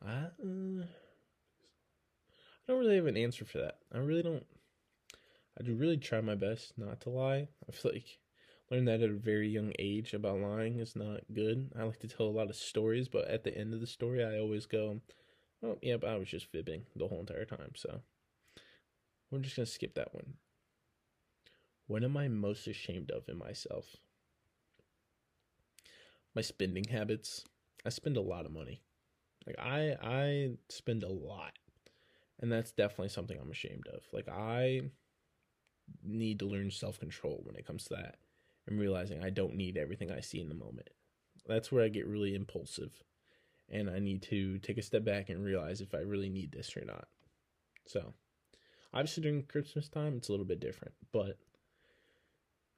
I, 0.05 0.29
uh, 0.43 0.85
I 2.71 2.73
don't 2.73 2.83
really 2.83 2.97
have 2.97 3.07
an 3.07 3.17
answer 3.17 3.45
for 3.45 3.59
that. 3.59 3.79
I 3.93 3.99
really 3.99 4.23
don't. 4.23 4.47
I 5.59 5.65
do 5.65 5.75
really 5.75 5.97
try 5.97 6.21
my 6.21 6.37
best 6.37 6.79
not 6.79 7.01
to 7.01 7.11
lie. 7.11 7.49
I 7.69 7.73
feel 7.73 7.91
like 7.91 8.19
Learned 8.71 8.87
that 8.87 9.03
at 9.03 9.11
a 9.11 9.15
very 9.15 9.49
young 9.49 9.73
age 9.77 10.15
about 10.15 10.39
lying 10.39 10.79
is 10.79 10.95
not 10.95 11.23
good. 11.35 11.73
I 11.77 11.83
like 11.83 11.99
to 11.99 12.07
tell 12.07 12.27
a 12.27 12.31
lot 12.31 12.49
of 12.49 12.55
stories, 12.55 13.09
but 13.09 13.27
at 13.27 13.43
the 13.43 13.53
end 13.59 13.75
of 13.75 13.81
the 13.81 13.89
story, 13.89 14.25
I 14.25 14.39
always 14.39 14.67
go, 14.67 15.01
"Oh, 15.65 15.79
yeah, 15.83 15.97
but 15.97 16.11
I 16.11 16.17
was 16.17 16.29
just 16.29 16.47
fibbing 16.47 16.87
the 16.95 17.09
whole 17.09 17.19
entire 17.19 17.45
time." 17.45 17.73
So 17.75 18.03
we're 19.33 19.41
just 19.41 19.57
gonna 19.57 19.67
skip 19.67 19.95
that 19.95 20.15
one. 20.15 20.35
What 21.89 22.05
am 22.05 22.17
I 22.17 22.29
most 22.29 22.69
ashamed 22.69 23.11
of 23.11 23.29
in 23.29 23.37
myself? 23.37 23.97
My 26.37 26.43
spending 26.43 26.85
habits. 26.85 27.45
I 27.85 27.89
spend 27.89 28.17
a 28.17 28.21
lot 28.21 28.47
of 28.47 28.53
money. 28.53 28.81
Like 29.45 29.59
I 29.59 29.97
I 30.01 30.51
spend 30.69 31.03
a 31.03 31.09
lot. 31.09 31.55
And 32.41 32.51
that's 32.51 32.73
definitely 32.73 33.11
something 33.11 33.39
I'm 33.39 33.51
ashamed 33.51 33.87
of. 33.93 34.03
Like 34.13 34.29
I 34.29 34.83
need 36.03 36.39
to 36.39 36.47
learn 36.47 36.71
self-control 36.71 37.43
when 37.45 37.57
it 37.57 37.67
comes 37.67 37.85
to 37.85 37.95
that 37.95 38.17
and 38.67 38.79
realizing 38.79 39.23
I 39.23 39.31
don't 39.31 39.57
need 39.57 39.77
everything 39.77 40.11
I 40.11 40.21
see 40.21 40.41
in 40.41 40.49
the 40.49 40.55
moment. 40.55 40.89
That's 41.47 41.71
where 41.71 41.85
I 41.85 41.89
get 41.89 42.07
really 42.07 42.35
impulsive. 42.35 43.03
And 43.69 43.91
I 43.91 43.99
need 43.99 44.23
to 44.23 44.59
take 44.59 44.79
a 44.79 44.83
step 44.83 45.05
back 45.05 45.29
and 45.29 45.45
realize 45.45 45.81
if 45.81 45.95
I 45.95 45.99
really 45.99 46.29
need 46.29 46.53
this 46.53 46.77
or 46.77 46.85
not. 46.85 47.09
So, 47.87 48.15
obviously 48.93 49.23
during 49.23 49.43
Christmas 49.45 49.89
time 49.89 50.17
it's 50.17 50.29
a 50.29 50.33
little 50.33 50.47
bit 50.47 50.61
different, 50.61 50.95
but 51.13 51.39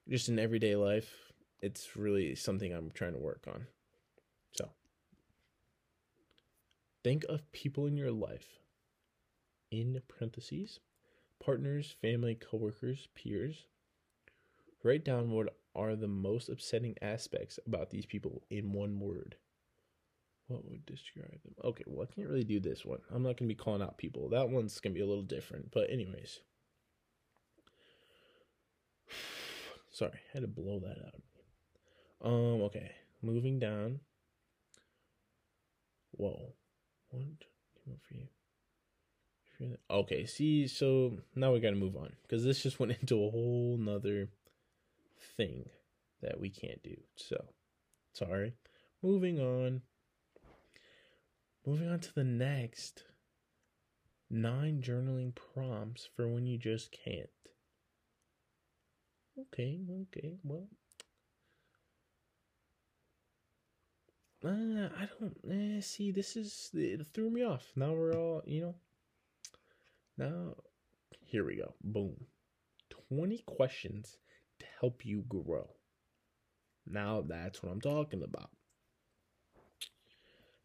just 0.09 0.29
in 0.29 0.39
everyday 0.39 0.77
life, 0.77 1.33
it's 1.61 1.97
really 1.97 2.35
something 2.35 2.73
I'm 2.73 2.91
trying 2.91 3.13
to 3.13 3.19
work 3.19 3.45
on. 3.47 3.67
So, 4.53 4.71
think 7.05 7.25
of 7.29 7.51
people 7.53 7.87
in 7.87 7.97
your 7.97 8.11
life, 8.11 8.62
in 9.73 10.01
parentheses, 10.07 10.79
partners, 11.45 11.97
family, 12.01 12.37
coworkers, 12.37 13.09
peers. 13.15 13.65
Write 14.85 15.05
down 15.05 15.31
what 15.31 15.57
are 15.75 15.97
the 15.97 16.09
most 16.09 16.49
upsetting 16.49 16.97
aspects 17.01 17.59
about 17.67 17.91
these 17.91 18.07
people 18.07 18.43
in 18.51 18.73
one 18.73 19.01
word. 19.01 19.37
What 20.49 20.69
would 20.69 20.85
describe 20.85 21.43
them? 21.45 21.55
Okay, 21.65 21.85
well, 21.87 22.07
I 22.09 22.15
can't 22.15 22.29
really 22.29 22.45
do 22.45 22.61
this 22.61 22.85
one. 22.85 22.99
I'm 23.11 23.23
not 23.23 23.39
going 23.39 23.49
to 23.49 23.55
be 23.55 23.55
calling 23.55 23.81
out 23.81 23.97
people. 23.97 24.29
That 24.29 24.51
one's 24.51 24.79
going 24.81 24.93
to 24.93 24.99
be 24.99 25.05
a 25.05 25.09
little 25.09 25.23
different. 25.23 25.71
But, 25.73 25.89
anyways. 25.91 26.41
Sorry, 29.91 30.13
I 30.13 30.33
had 30.35 30.43
to 30.43 30.49
blow 30.49 30.81
that 30.81 30.99
out. 31.07 31.23
Um, 32.29 32.63
okay. 32.63 32.91
Moving 33.23 33.59
down. 33.59 34.01
Whoa. 36.11 36.53
Up 37.15 37.99
for 38.09 38.15
you? 38.15 38.29
Okay, 39.91 40.27
see, 40.27 40.67
so 40.67 41.19
now 41.35 41.53
we 41.53 41.61
gotta 41.61 41.77
move 41.77 41.97
on. 41.97 42.13
Because 42.23 42.45
this 42.45 42.63
just 42.63 42.81
went 42.81 42.97
into 43.01 43.15
a 43.17 43.31
whole 43.31 43.77
nother 43.79 44.29
thing 45.37 45.69
that 46.23 46.41
we 46.41 46.51
can't 46.51 46.83
do. 46.83 46.97
So 47.17 47.45
sorry. 48.13 48.55
Moving 49.03 49.41
on. 49.41 49.83
Moving 51.67 51.89
on 51.89 52.01
to 52.01 52.15
the 52.15 52.25
next. 52.25 53.05
Nine 54.31 54.81
journaling 54.83 55.35
prompts 55.35 56.09
for 56.17 56.27
when 56.27 56.47
you 56.47 56.57
just 56.57 56.91
can't. 56.91 57.29
Okay, 59.39 59.81
okay, 60.03 60.37
well. 60.43 60.69
Uh, 64.45 64.89
I 64.99 65.09
don't 65.21 65.37
eh, 65.51 65.81
see. 65.81 66.11
This 66.11 66.37
is 66.37 66.71
it 66.75 67.07
threw 67.15 67.31
me 67.31 67.45
off. 67.45 67.73
Now 67.77 67.93
we're 67.93 68.15
all 68.15 68.43
you 68.45 68.61
know. 68.61 68.75
Now, 70.23 70.57
here 71.25 71.45
we 71.45 71.57
go. 71.57 71.75
Boom. 71.83 72.27
Twenty 73.09 73.43
questions 73.47 74.19
to 74.61 74.67
help 74.81 75.05
you 75.05 75.25
grow. 75.29 75.71
Now 76.87 77.25
that's 77.27 77.63
what 77.63 77.73
I'm 77.73 77.81
talking 77.81 78.23
about. 78.23 78.51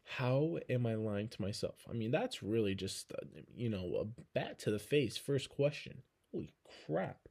How 0.04 0.58
am 0.70 0.86
I 0.86 0.94
lying 0.94 1.28
to 1.28 1.42
myself? 1.42 1.84
I 1.88 1.92
mean, 1.92 2.10
that's 2.10 2.42
really 2.42 2.74
just, 2.74 3.12
uh, 3.12 3.26
you 3.54 3.68
know, 3.68 3.96
a 4.00 4.22
bat 4.34 4.58
to 4.60 4.70
the 4.70 4.78
face. 4.78 5.16
First 5.16 5.50
question. 5.50 6.02
Holy 6.32 6.54
crap 6.86 7.28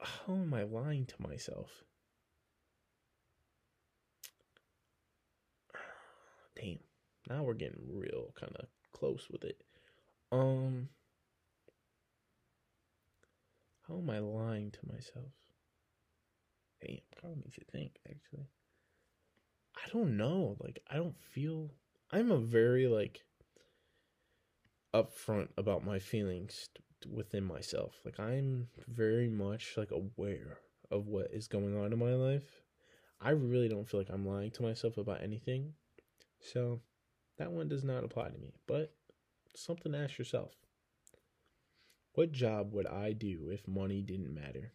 how 0.00 0.34
am 0.34 0.54
I 0.54 0.62
lying 0.62 1.06
to 1.06 1.14
myself? 1.22 1.84
Damn. 6.56 6.78
Now 7.28 7.42
we're 7.42 7.54
getting 7.54 7.80
real 7.92 8.32
kind 8.38 8.56
of 8.56 8.66
close 8.92 9.28
with 9.30 9.44
it. 9.44 9.62
Um 10.30 10.88
How 13.88 13.96
am 13.96 14.10
I 14.10 14.18
lying 14.18 14.70
to 14.70 14.78
myself? 14.86 15.32
Damn, 16.82 16.98
of 17.24 17.36
makes 17.38 17.56
you 17.56 17.64
think 17.72 17.98
actually. 18.08 18.46
I 19.76 19.88
don't 19.92 20.16
know. 20.16 20.56
Like 20.60 20.80
I 20.90 20.96
don't 20.96 21.18
feel 21.18 21.70
I'm 22.10 22.30
a 22.30 22.38
very 22.38 22.86
like 22.86 23.24
upfront 24.94 25.48
about 25.56 25.84
my 25.84 25.98
feelings 25.98 26.68
within 27.10 27.44
myself. 27.44 27.94
Like 28.04 28.20
I'm 28.20 28.68
very 28.86 29.28
much 29.28 29.74
like 29.76 29.90
aware 29.90 30.58
of 30.90 31.06
what 31.06 31.28
is 31.32 31.48
going 31.48 31.76
on 31.76 31.92
in 31.92 31.98
my 31.98 32.14
life. 32.14 32.62
I 33.20 33.30
really 33.30 33.68
don't 33.68 33.88
feel 33.88 34.00
like 34.00 34.10
I'm 34.10 34.26
lying 34.26 34.50
to 34.52 34.62
myself 34.62 34.98
about 34.98 35.22
anything. 35.22 35.72
So 36.40 36.80
that 37.38 37.50
one 37.52 37.68
does 37.68 37.84
not 37.84 38.04
apply 38.04 38.28
to 38.28 38.38
me. 38.38 38.52
But 38.66 38.92
something 39.58 39.92
to 39.92 39.98
ask 39.98 40.18
yourself. 40.18 40.52
What 42.14 42.32
job 42.32 42.72
would 42.72 42.86
I 42.86 43.12
do 43.12 43.50
if 43.52 43.68
money 43.68 44.02
didn't 44.02 44.34
matter? 44.34 44.72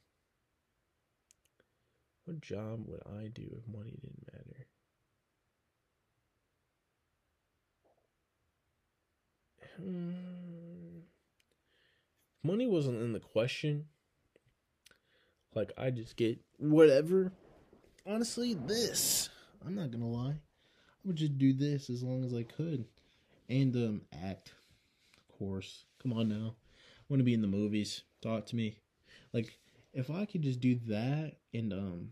What 2.25 2.41
job 2.41 2.85
would 2.87 3.01
I 3.05 3.27
do 3.27 3.57
if 3.57 3.67
money 3.67 3.97
didn't 4.01 4.27
matter? 4.31 4.67
Hmm 9.77 10.53
money 12.43 12.67
wasn't 12.67 13.01
in 13.01 13.13
the 13.13 13.19
question, 13.19 13.85
like 15.55 15.71
I 15.77 15.89
just 15.89 16.15
get 16.15 16.39
whatever. 16.57 17.31
Honestly, 18.05 18.53
this 18.53 19.29
I'm 19.65 19.75
not 19.75 19.91
gonna 19.91 20.09
lie, 20.09 20.35
I 20.35 21.05
would 21.05 21.15
just 21.15 21.37
do 21.37 21.53
this 21.53 21.89
as 21.89 22.03
long 22.03 22.25
as 22.25 22.33
I 22.33 22.43
could, 22.43 22.85
and 23.49 23.75
um 23.75 24.01
act, 24.25 24.51
Come 26.01 26.13
on 26.13 26.29
now, 26.29 26.55
I 26.55 27.03
want 27.09 27.19
to 27.19 27.25
be 27.25 27.33
in 27.33 27.41
the 27.41 27.47
movies. 27.47 28.03
Talk 28.21 28.45
to 28.47 28.55
me, 28.55 28.77
like 29.33 29.57
if 29.93 30.09
I 30.09 30.25
could 30.25 30.41
just 30.41 30.61
do 30.61 30.79
that 30.87 31.33
and 31.53 31.73
um 31.73 32.09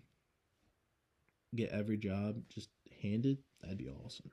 get 1.55 1.69
every 1.71 1.97
job 1.97 2.41
just 2.49 2.69
handed, 3.01 3.37
that'd 3.61 3.77
be 3.77 3.89
awesome. 3.89 4.31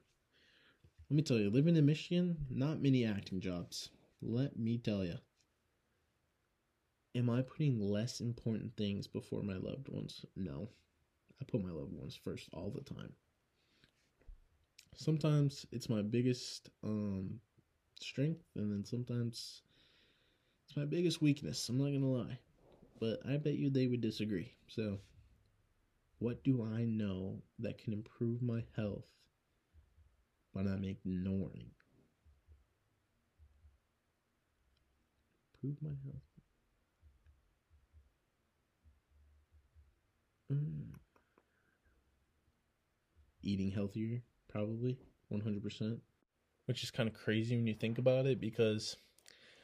Let 1.08 1.16
me 1.16 1.22
tell 1.22 1.38
you, 1.38 1.48
living 1.48 1.76
in 1.76 1.86
Michigan, 1.86 2.36
not 2.50 2.82
many 2.82 3.04
acting 3.04 3.40
jobs. 3.40 3.90
Let 4.20 4.58
me 4.58 4.78
tell 4.78 5.04
you 5.04 5.18
am 7.14 7.30
I 7.30 7.42
putting 7.42 7.80
less 7.80 8.20
important 8.20 8.76
things 8.76 9.06
before 9.06 9.42
my 9.42 9.56
loved 9.56 9.88
ones? 9.88 10.24
No. 10.36 10.68
I 11.40 11.44
put 11.44 11.62
my 11.64 11.70
loved 11.70 11.92
ones 11.92 12.18
first 12.22 12.48
all 12.52 12.70
the 12.70 12.82
time. 12.82 13.12
Sometimes 14.96 15.66
it's 15.70 15.88
my 15.88 16.02
biggest 16.02 16.70
um 16.82 17.40
strength 18.02 18.44
and 18.56 18.70
then 18.72 18.84
sometimes 18.84 19.62
it's 20.66 20.76
my 20.76 20.84
biggest 20.84 21.22
weakness. 21.22 21.68
I'm 21.68 21.78
not 21.78 21.84
going 21.84 22.00
to 22.00 22.06
lie. 22.06 22.38
But 23.00 23.20
I 23.28 23.36
bet 23.36 23.54
you 23.54 23.70
they 23.70 23.86
would 23.86 24.00
disagree. 24.00 24.52
So, 24.66 24.98
what 26.18 26.42
do 26.42 26.64
I 26.64 26.84
know 26.84 27.42
that 27.60 27.78
can 27.78 27.92
improve 27.92 28.42
my 28.42 28.64
health 28.74 29.06
but 30.52 30.66
I'm 30.66 30.84
ignoring? 30.84 31.70
Improve 35.54 35.76
my 35.80 35.94
health 36.04 36.28
Mm. 40.52 40.94
Eating 43.42 43.70
healthier, 43.70 44.22
probably 44.48 44.98
100%. 45.28 46.00
Which 46.68 46.82
is 46.82 46.90
kind 46.90 47.08
of 47.08 47.14
crazy 47.14 47.56
when 47.56 47.66
you 47.66 47.72
think 47.72 47.96
about 47.96 48.26
it 48.26 48.42
because 48.42 48.94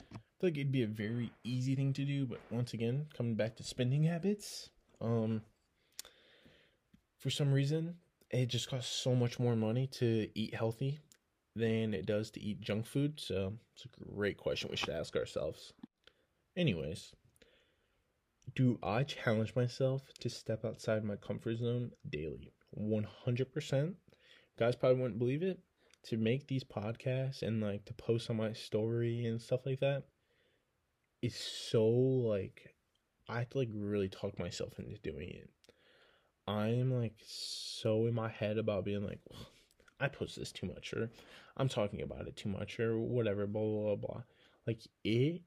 I 0.00 0.16
feel 0.40 0.48
like 0.48 0.56
it'd 0.56 0.72
be 0.72 0.84
a 0.84 0.86
very 0.86 1.30
easy 1.44 1.74
thing 1.74 1.92
to 1.92 2.04
do. 2.06 2.24
But 2.24 2.40
once 2.50 2.72
again, 2.72 3.08
coming 3.14 3.34
back 3.34 3.56
to 3.56 3.62
spending 3.62 4.04
habits, 4.04 4.70
um, 5.02 5.42
for 7.18 7.28
some 7.28 7.52
reason, 7.52 7.96
it 8.30 8.46
just 8.46 8.70
costs 8.70 8.96
so 8.96 9.14
much 9.14 9.38
more 9.38 9.54
money 9.54 9.86
to 9.98 10.30
eat 10.34 10.54
healthy 10.54 10.98
than 11.54 11.92
it 11.92 12.06
does 12.06 12.30
to 12.30 12.40
eat 12.40 12.62
junk 12.62 12.86
food. 12.86 13.20
So 13.20 13.52
it's 13.74 13.84
a 13.84 14.14
great 14.14 14.38
question 14.38 14.70
we 14.70 14.78
should 14.78 14.88
ask 14.88 15.14
ourselves. 15.14 15.74
Anyways, 16.56 17.12
do 18.54 18.78
I 18.82 19.02
challenge 19.02 19.54
myself 19.54 20.02
to 20.20 20.30
step 20.30 20.64
outside 20.64 21.04
my 21.04 21.16
comfort 21.16 21.58
zone 21.58 21.90
daily? 22.08 22.54
100%. 22.74 23.94
Guys 24.58 24.74
probably 24.74 25.02
wouldn't 25.02 25.18
believe 25.18 25.42
it. 25.42 25.60
To 26.08 26.16
make 26.16 26.46
these 26.46 26.64
podcasts 26.64 27.42
and 27.42 27.62
like 27.62 27.86
to 27.86 27.94
post 27.94 28.28
on 28.28 28.36
my 28.36 28.52
story 28.52 29.24
and 29.24 29.40
stuff 29.40 29.64
like 29.64 29.80
that 29.80 30.04
is 31.22 31.34
so 31.34 31.86
like 31.86 32.74
I 33.28 33.38
have 33.38 33.50
to 33.50 33.58
like 33.58 33.70
really 33.72 34.08
talk 34.08 34.38
myself 34.38 34.78
into 34.78 34.98
doing 34.98 35.30
it. 35.30 35.50
I'm 36.46 36.92
like 36.92 37.14
so 37.26 38.06
in 38.06 38.14
my 38.14 38.28
head 38.28 38.58
about 38.58 38.84
being 38.84 39.04
like, 39.04 39.20
I 39.98 40.08
post 40.08 40.36
this 40.36 40.52
too 40.52 40.66
much, 40.66 40.92
or 40.92 41.10
I'm 41.56 41.68
talking 41.68 42.02
about 42.02 42.26
it 42.26 42.36
too 42.36 42.50
much, 42.50 42.78
or 42.78 42.98
whatever, 42.98 43.46
blah, 43.46 43.62
blah, 43.62 43.82
blah, 43.82 43.96
blah. 43.96 44.22
Like, 44.66 44.80
it 45.04 45.42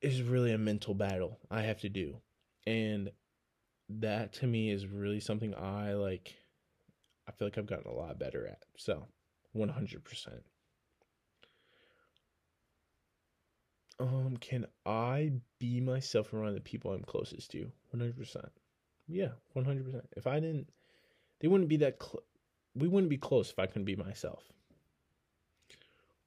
is 0.00 0.22
really 0.22 0.52
a 0.52 0.58
mental 0.58 0.94
battle 0.94 1.40
I 1.50 1.62
have 1.62 1.80
to 1.80 1.88
do. 1.88 2.18
And 2.66 3.10
that 3.88 4.34
to 4.34 4.46
me 4.46 4.70
is 4.70 4.86
really 4.86 5.20
something 5.20 5.54
I 5.54 5.94
like, 5.94 6.34
I 7.28 7.32
feel 7.32 7.46
like 7.46 7.58
I've 7.58 7.66
gotten 7.66 7.90
a 7.90 7.94
lot 7.94 8.18
better 8.18 8.46
at. 8.46 8.62
So, 8.76 9.08
100%. 9.56 10.42
Um, 14.00 14.36
can 14.40 14.66
I 14.84 15.32
be 15.58 15.80
myself 15.80 16.32
around 16.32 16.54
the 16.54 16.60
people 16.60 16.92
I'm 16.92 17.02
closest 17.02 17.50
to? 17.52 17.70
100%. 17.94 18.48
Yeah, 19.06 19.28
100%. 19.54 20.02
If 20.16 20.26
I 20.26 20.40
didn't, 20.40 20.68
they 21.40 21.48
wouldn't 21.48 21.68
be 21.68 21.76
that 21.78 21.98
close 21.98 22.22
we 22.74 22.88
wouldn't 22.88 23.10
be 23.10 23.18
close 23.18 23.50
if 23.50 23.58
I 23.58 23.66
couldn't 23.66 23.84
be 23.84 23.96
myself. 23.96 24.44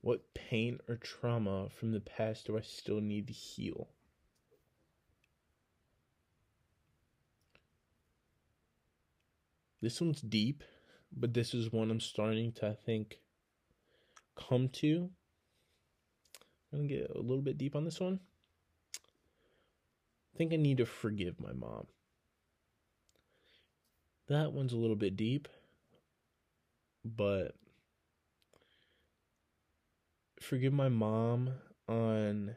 What 0.01 0.33
pain 0.33 0.79
or 0.87 0.97
trauma 0.97 1.69
from 1.69 1.91
the 1.91 1.99
past 1.99 2.45
do 2.45 2.57
I 2.57 2.61
still 2.61 3.01
need 3.01 3.27
to 3.27 3.33
heal? 3.33 3.87
This 9.81 9.99
one's 9.99 10.21
deep, 10.21 10.63
but 11.15 11.33
this 11.33 11.53
is 11.53 11.71
one 11.71 11.91
I'm 11.91 11.99
starting 11.99 12.51
to, 12.53 12.67
I 12.67 12.73
think, 12.73 13.19
come 14.35 14.69
to. 14.69 15.09
I'm 16.73 16.87
to 16.87 16.93
get 16.93 17.11
a 17.15 17.19
little 17.19 17.41
bit 17.41 17.57
deep 17.57 17.75
on 17.75 17.85
this 17.85 17.99
one. 17.99 18.19
I 20.33 20.37
think 20.37 20.51
I 20.51 20.57
need 20.57 20.77
to 20.77 20.85
forgive 20.85 21.39
my 21.39 21.53
mom. 21.53 21.87
That 24.27 24.51
one's 24.51 24.73
a 24.73 24.77
little 24.77 24.95
bit 24.95 25.15
deep 25.15 25.47
but 27.05 27.55
forgive 30.41 30.73
my 30.73 30.89
mom 30.89 31.51
on 31.87 32.55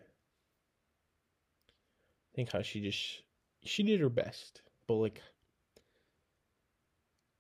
I 2.32 2.34
think 2.34 2.52
how 2.52 2.62
she 2.62 2.80
just 2.80 3.22
she 3.64 3.82
did 3.82 4.00
her 4.00 4.08
best, 4.08 4.62
but 4.86 4.94
like 4.94 5.20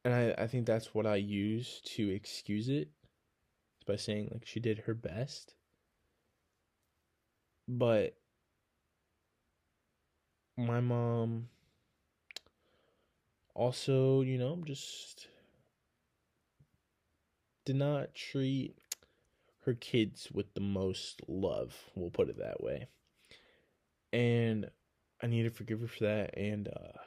and 0.08 0.16
I, 0.38 0.44
I 0.44 0.46
think 0.46 0.64
that's 0.64 0.94
what 0.94 1.04
I 1.04 1.16
use 1.16 1.82
to 1.96 2.08
excuse 2.08 2.70
it 2.70 2.88
by 3.86 3.96
saying 3.96 4.30
like 4.32 4.46
she 4.46 4.58
did 4.58 4.78
her 4.86 4.94
best. 4.94 5.52
But 7.68 8.16
my 10.56 10.80
mom 10.80 11.48
also, 13.54 14.22
you 14.22 14.38
know, 14.38 14.62
just 14.64 15.28
did 17.66 17.76
not 17.76 18.14
treat 18.14 18.78
her 19.66 19.74
kids 19.74 20.30
with 20.32 20.54
the 20.54 20.62
most 20.62 21.20
love, 21.28 21.76
we'll 21.94 22.08
put 22.08 22.30
it 22.30 22.38
that 22.38 22.62
way. 22.62 22.88
And 24.14 24.70
I 25.22 25.26
need 25.26 25.42
to 25.42 25.50
forgive 25.50 25.82
her 25.82 25.86
for 25.86 26.04
that 26.04 26.34
and 26.34 26.68
uh 26.68 26.98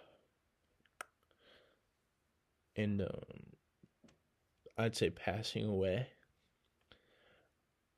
and 2.82 3.02
um 3.02 3.44
I'd 4.78 4.96
say 4.96 5.10
passing 5.10 5.66
away. 5.66 6.08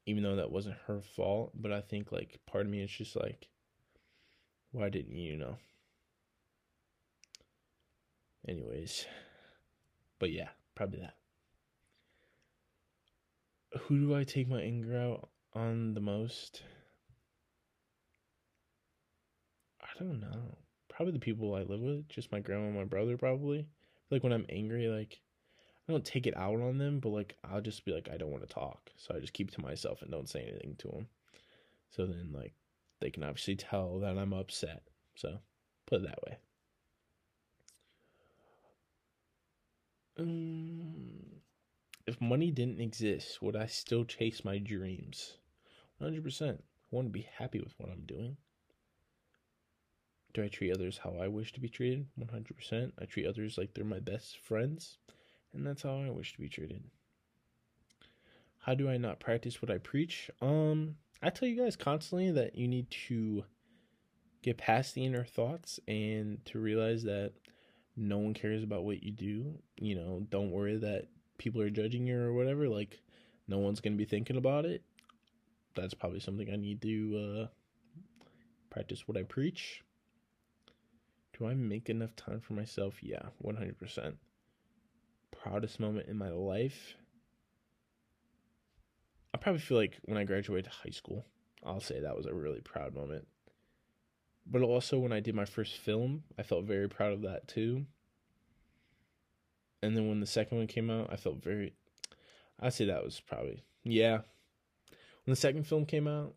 Even 0.06 0.24
though 0.24 0.36
that 0.36 0.52
wasn't 0.52 0.76
her 0.88 1.02
fault, 1.02 1.52
but 1.56 1.72
I 1.72 1.80
think 1.80 2.12
like 2.12 2.40
part 2.46 2.66
of 2.66 2.72
me 2.72 2.82
is 2.82 2.92
just 2.92 3.16
like 3.16 3.48
why 4.72 4.90
didn't 4.90 5.16
you 5.16 5.38
know? 5.38 5.58
Anyways. 8.48 9.06
But 10.20 10.32
yeah, 10.32 10.50
probably 10.76 11.00
that 11.02 11.16
who 13.82 14.00
do 14.00 14.16
I 14.16 14.24
take 14.24 14.48
my 14.48 14.62
anger 14.62 14.98
out 14.98 15.30
on 15.54 15.94
the 15.94 16.02
most? 16.02 16.62
I 19.82 19.88
don't 20.00 20.20
know. 20.20 20.58
Probably 20.90 21.14
the 21.14 21.20
people 21.20 21.56
I 21.56 21.64
live 21.64 21.82
with, 21.82 22.08
just 22.08 22.32
my 22.32 22.40
grandma 22.40 22.68
and 22.68 22.76
my 22.76 22.84
brother 22.84 23.18
probably. 23.18 23.68
Like 24.14 24.24
when 24.24 24.32
I'm 24.32 24.46
angry, 24.48 24.90
like 24.90 25.20
I 25.90 25.92
don't 25.92 26.06
take 26.06 26.28
it 26.28 26.38
out 26.38 26.62
on 26.62 26.78
them, 26.78 27.00
but 27.00 27.10
like 27.10 27.36
I'll 27.44 27.62
just 27.62 27.84
be 27.84 27.92
like 27.92 28.10
I 28.14 28.18
don't 28.18 28.30
want 28.30 28.48
to 28.48 28.54
talk. 28.54 28.92
So 28.96 29.16
I 29.16 29.20
just 29.20 29.34
keep 29.34 29.50
to 29.52 29.62
myself 29.62 30.04
and 30.04 30.12
don't 30.12 30.30
say 30.30 30.42
anything 30.44 30.76
to 30.78 30.88
them. 30.90 31.08
So 31.90 32.06
then 32.06 32.30
like 32.32 32.54
they 33.02 33.10
can 33.10 33.24
obviously 33.24 33.56
tell 33.56 33.98
that 34.02 34.16
I'm 34.16 34.32
upset. 34.32 34.84
So 35.16 35.40
put 35.88 36.02
it 36.02 36.04
that 36.04 36.20
way. 36.28 36.38
Um 40.20 41.42
if 42.06 42.22
money 42.22 42.52
didn't 42.52 42.82
exist, 42.82 43.42
would 43.42 43.56
I 43.56 43.66
still 43.66 44.06
chase 44.06 44.46
my 44.46 44.60
dreams? 44.60 45.38
100%. 46.00 46.52
I 46.52 46.56
want 46.92 47.08
to 47.08 47.12
be 47.12 47.28
happy 47.40 47.60
with 47.60 47.74
what 47.80 47.90
I'm 47.90 48.04
doing. 48.06 48.38
Do 50.34 50.44
I 50.44 50.48
treat 50.48 50.72
others 50.72 51.00
how 51.04 51.16
I 51.22 51.28
wish 51.28 51.54
to 51.54 51.60
be 51.60 51.70
treated? 51.70 52.08
100%. 52.20 52.92
I 53.00 53.06
treat 53.06 53.28
others 53.28 53.58
like 53.58 53.74
they're 53.74 53.86
my 53.86 54.00
best 54.00 54.40
friends, 54.40 54.98
and 55.54 55.66
that's 55.66 55.84
how 55.84 56.02
I 56.02 56.10
wish 56.10 56.34
to 56.34 56.42
be 56.42 56.50
treated. 56.50 56.84
How 58.58 58.74
do 58.74 58.90
I 58.90 58.98
not 58.98 59.20
practice 59.20 59.62
what 59.62 59.70
I 59.70 59.78
preach? 59.78 60.32
Um, 60.42 60.96
I 61.22 61.30
tell 61.30 61.48
you 61.48 61.62
guys 61.62 61.76
constantly 61.76 62.32
that 62.32 62.56
you 62.56 62.68
need 62.68 62.90
to 63.08 63.44
get 64.42 64.58
past 64.58 64.96
the 64.96 65.06
inner 65.06 65.24
thoughts 65.24 65.80
and 65.88 66.44
to 66.46 66.60
realize 66.60 67.04
that 67.04 67.34
no 67.96 68.18
one 68.18 68.34
cares 68.34 68.64
about 68.64 68.86
what 68.86 69.04
you 69.04 69.12
do. 69.12 69.54
You 69.78 69.96
know, 69.96 70.26
don't 70.30 70.52
worry 70.52 70.78
that 70.78 71.08
people 71.38 71.62
are 71.62 71.70
judging 71.70 72.08
you 72.08 72.20
or 72.20 72.34
whatever, 72.34 72.68
like 72.68 73.02
no 73.48 73.60
one's 73.60 73.82
gonna 73.82 73.96
be 73.96 74.06
thinking 74.06 74.38
about 74.38 74.66
it. 74.66 74.82
That's 75.76 75.94
probably 75.94 76.20
something 76.20 76.50
I 76.52 76.56
need 76.56 76.82
to 76.82 77.42
uh, 77.42 77.48
practice 78.70 79.08
what 79.08 79.18
I 79.18 79.24
preach. 79.24 79.84
Do 81.38 81.48
I 81.48 81.54
make 81.54 81.90
enough 81.90 82.16
time 82.16 82.40
for 82.40 82.54
myself? 82.54 83.02
Yeah, 83.02 83.24
100%. 83.44 84.16
Proudest 85.32 85.80
moment 85.80 86.08
in 86.08 86.18
my 86.18 86.30
life? 86.30 86.96
I 89.34 89.38
probably 89.38 89.62
feel 89.62 89.78
like 89.78 89.98
when 90.04 90.18
I 90.18 90.26
graduated 90.26 90.72
high 90.72 90.92
school, 90.92 91.26
I'll 91.66 91.80
say 91.80 92.00
that 92.00 92.16
was 92.16 92.28
a 92.28 92.34
really 92.34 92.62
proud 92.62 92.94
moment. 92.94 93.28
But 94.46 94.62
also 94.62 95.00
when 95.00 95.12
I 95.12 95.22
did 95.22 95.34
my 95.34 95.46
first 95.46 95.78
film, 95.78 96.24
I 96.38 96.44
felt 96.44 96.66
very 96.66 96.88
proud 96.88 97.14
of 97.14 97.22
that 97.24 97.48
too 97.48 97.86
and 99.84 99.98
then 99.98 100.08
when 100.08 100.22
the 100.22 100.26
second 100.26 100.58
one 100.58 100.68
came 100.68 100.90
out, 100.90 101.10
I 101.12 101.18
felt 101.18 101.44
very. 101.44 101.74
I'd 102.60 102.74
say 102.74 102.86
that 102.86 103.04
was 103.04 103.20
probably 103.20 103.64
yeah. 103.84 104.20
When 105.26 105.34
the 105.34 105.36
second 105.36 105.68
film 105.68 105.86
came 105.86 106.08
out, 106.08 106.36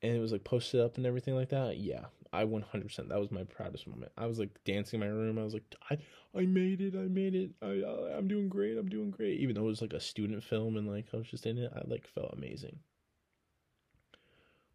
and 0.00 0.16
it 0.16 0.18
was 0.18 0.32
like 0.32 0.44
posted 0.44 0.80
up 0.80 0.96
and 0.96 1.04
everything 1.04 1.34
like 1.34 1.50
that, 1.50 1.76
yeah, 1.76 2.06
I 2.32 2.44
100%. 2.44 3.08
That 3.08 3.18
was 3.18 3.32
my 3.32 3.44
proudest 3.44 3.86
moment. 3.88 4.12
I 4.16 4.26
was 4.26 4.38
like 4.38 4.50
dancing 4.64 5.00
in 5.02 5.08
my 5.08 5.12
room. 5.12 5.38
I 5.38 5.44
was 5.44 5.54
like, 5.54 5.74
I, 5.90 5.98
I 6.36 6.46
made 6.46 6.80
it. 6.80 6.94
I 6.94 7.08
made 7.08 7.34
it. 7.34 7.50
I, 7.60 7.82
I, 7.82 8.16
I'm 8.16 8.28
doing 8.28 8.48
great. 8.48 8.78
I'm 8.78 8.88
doing 8.88 9.10
great. 9.10 9.40
Even 9.40 9.54
though 9.56 9.62
it 9.62 9.66
was 9.66 9.82
like 9.82 9.92
a 9.92 10.00
student 10.00 10.44
film 10.44 10.76
and 10.76 10.88
like 10.88 11.06
I 11.12 11.16
was 11.16 11.26
just 11.26 11.46
in 11.46 11.58
it, 11.58 11.72
I 11.74 11.82
like 11.88 12.06
felt 12.06 12.32
amazing. 12.32 12.78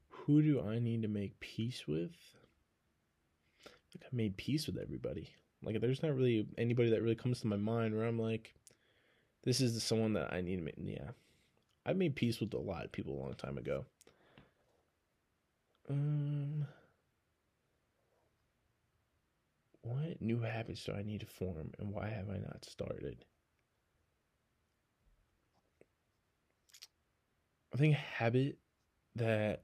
Who 0.09 0.41
do 0.41 0.61
I 0.67 0.79
need 0.79 1.03
to 1.03 1.07
make 1.07 1.39
peace 1.39 1.83
with? 1.87 2.11
Like 3.95 4.03
I 4.05 4.15
made 4.15 4.35
peace 4.35 4.67
with 4.67 4.77
everybody. 4.77 5.29
Like 5.63 5.79
there's 5.79 6.03
not 6.03 6.15
really 6.15 6.47
anybody 6.57 6.89
that 6.89 7.01
really 7.01 7.15
comes 7.15 7.39
to 7.41 7.47
my 7.47 7.55
mind 7.55 7.95
where 7.95 8.05
I'm 8.05 8.19
like, 8.19 8.53
this 9.43 9.61
is 9.61 9.81
someone 9.81 10.13
that 10.13 10.33
I 10.33 10.41
need 10.41 10.57
to 10.57 10.61
make. 10.61 10.75
Yeah, 10.77 11.11
I 11.85 11.93
made 11.93 12.15
peace 12.15 12.39
with 12.41 12.53
a 12.53 12.59
lot 12.59 12.83
of 12.83 12.91
people 12.91 13.13
a 13.13 13.21
long 13.21 13.35
time 13.35 13.57
ago. 13.57 13.85
Um, 15.89 16.65
what 19.85 20.21
new 20.21 20.39
habits 20.41 20.83
do 20.83 20.93
I 20.93 21.03
need 21.03 21.21
to 21.21 21.27
form, 21.27 21.71
and 21.79 21.91
why 21.91 22.09
have 22.09 22.29
I 22.29 22.37
not 22.37 22.65
started? 22.65 23.23
I 27.73 27.77
think 27.77 27.93
a 27.93 27.97
habit 27.97 28.57
that 29.15 29.63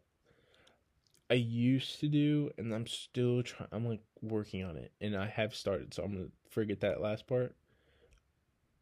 I 1.31 1.35
used 1.35 1.99
to 2.01 2.07
do, 2.07 2.51
and 2.57 2.73
I'm 2.73 2.85
still 2.85 3.41
trying. 3.41 3.69
I'm 3.71 3.87
like 3.87 4.01
working 4.21 4.63
on 4.63 4.77
it, 4.77 4.91
and 5.01 5.15
I 5.15 5.27
have 5.27 5.55
started. 5.55 5.93
So 5.93 6.03
I'm 6.03 6.13
gonna 6.13 6.27
forget 6.49 6.81
that 6.81 7.01
last 7.01 7.25
part. 7.25 7.55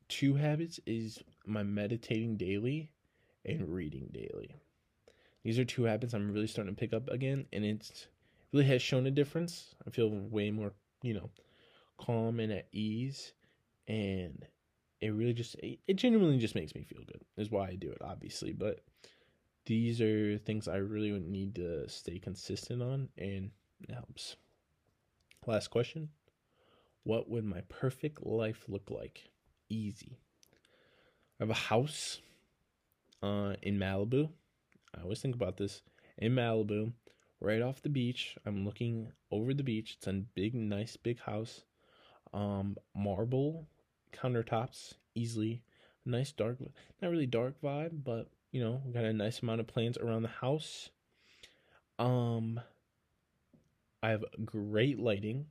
Two 0.09 0.33
habits 0.35 0.79
is 0.85 1.23
my 1.45 1.63
meditating 1.63 2.35
daily 2.35 2.91
and 3.45 3.73
reading 3.73 4.09
daily. 4.11 4.55
These 5.43 5.59
are 5.59 5.65
two 5.65 5.83
habits 5.83 6.13
I'm 6.13 6.31
really 6.31 6.47
starting 6.47 6.75
to 6.75 6.79
pick 6.79 6.93
up 6.93 7.09
again, 7.09 7.47
and 7.53 7.65
it's 7.65 8.07
really 8.51 8.65
has 8.65 8.81
shown 8.81 9.07
a 9.07 9.11
difference. 9.11 9.75
I 9.87 9.91
feel 9.91 10.09
way 10.09 10.51
more, 10.51 10.73
you 11.01 11.13
know, 11.13 11.29
calm 11.97 12.39
and 12.39 12.51
at 12.51 12.67
ease, 12.71 13.33
and 13.87 14.45
it 15.01 15.09
really 15.09 15.33
just 15.33 15.55
it 15.61 15.95
genuinely 15.95 16.37
just 16.37 16.55
makes 16.55 16.75
me 16.75 16.83
feel 16.83 17.03
good. 17.05 17.21
Is 17.37 17.51
why 17.51 17.69
I 17.69 17.75
do 17.75 17.89
it, 17.89 18.01
obviously, 18.01 18.53
but 18.53 18.81
these 19.65 20.01
are 20.01 20.37
things 20.39 20.67
I 20.67 20.77
really 20.77 21.11
need 21.11 21.55
to 21.55 21.87
stay 21.87 22.19
consistent 22.19 22.81
on, 22.81 23.09
and 23.17 23.51
it 23.81 23.93
helps. 23.93 24.35
Last 25.45 25.69
question. 25.69 26.09
What 27.03 27.29
would 27.29 27.45
my 27.45 27.61
perfect 27.69 28.25
life 28.25 28.65
look 28.67 28.89
like? 28.89 29.29
Easy. 29.69 30.17
I 31.39 31.43
have 31.43 31.49
a 31.49 31.53
house 31.53 32.19
uh, 33.23 33.53
in 33.61 33.79
Malibu. 33.79 34.29
I 34.97 35.01
always 35.01 35.21
think 35.21 35.35
about 35.35 35.57
this. 35.57 35.81
In 36.17 36.33
Malibu, 36.33 36.91
right 37.41 37.61
off 37.61 37.81
the 37.81 37.89
beach. 37.89 38.37
I'm 38.45 38.65
looking 38.65 39.11
over 39.31 39.53
the 39.53 39.63
beach. 39.63 39.95
It's 39.97 40.07
a 40.07 40.13
big, 40.13 40.55
nice, 40.55 40.97
big 40.97 41.19
house. 41.19 41.61
Um, 42.33 42.77
marble 42.95 43.67
countertops, 44.13 44.93
easily. 45.15 45.63
Nice 46.05 46.31
dark, 46.31 46.57
not 47.01 47.11
really 47.11 47.25
dark 47.25 47.61
vibe, 47.61 48.03
but 48.03 48.29
you 48.51 48.63
know, 48.63 48.81
got 48.93 49.03
a 49.03 49.13
nice 49.13 49.41
amount 49.41 49.59
of 49.59 49.67
plants 49.67 49.97
around 49.97 50.23
the 50.23 50.29
house. 50.29 50.89
Um, 51.99 52.59
I 54.01 54.09
have 54.09 54.23
great 54.45 54.99
lighting. 54.99 55.45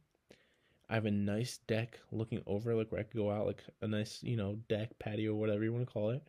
I 0.88 0.94
have 0.94 1.05
a 1.05 1.11
nice 1.11 1.59
deck 1.66 1.98
looking 2.11 2.42
over, 2.46 2.74
like 2.74 2.90
where 2.90 3.01
I 3.01 3.05
could 3.05 3.18
go 3.18 3.31
out, 3.31 3.46
like 3.46 3.62
a 3.83 3.87
nice, 3.87 4.22
you 4.22 4.37
know, 4.37 4.57
deck, 4.68 4.98
patio, 4.98 5.35
whatever 5.35 5.62
you 5.62 5.72
want 5.72 5.87
to 5.87 5.92
call 5.92 6.11
it, 6.11 6.22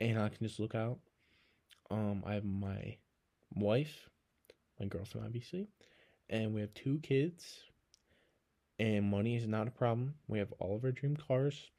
and 0.00 0.18
I 0.18 0.28
can 0.28 0.46
just 0.46 0.58
look 0.58 0.74
out. 0.74 0.98
Um, 1.90 2.24
I 2.26 2.34
have 2.34 2.44
my 2.44 2.96
wife, 3.54 4.10
my 4.78 4.86
girlfriend, 4.86 5.26
obviously, 5.26 5.68
and 6.28 6.54
we 6.54 6.60
have 6.60 6.74
two 6.74 6.98
kids. 7.02 7.60
And 8.78 9.10
money 9.10 9.36
is 9.36 9.46
not 9.46 9.68
a 9.68 9.70
problem. 9.70 10.14
We 10.28 10.38
have 10.38 10.52
all 10.58 10.76
of 10.76 10.84
our 10.84 10.92
dream 10.92 11.16
cars. 11.16 11.70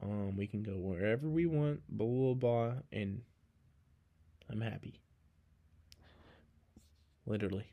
Um, 0.00 0.36
we 0.36 0.46
can 0.46 0.62
go 0.62 0.72
wherever 0.72 1.28
we 1.28 1.46
want, 1.46 1.80
blah 1.88 2.06
blah 2.06 2.34
blah, 2.34 2.72
and 2.92 3.22
I'm 4.50 4.60
happy. 4.60 5.00
Literally. 7.26 7.66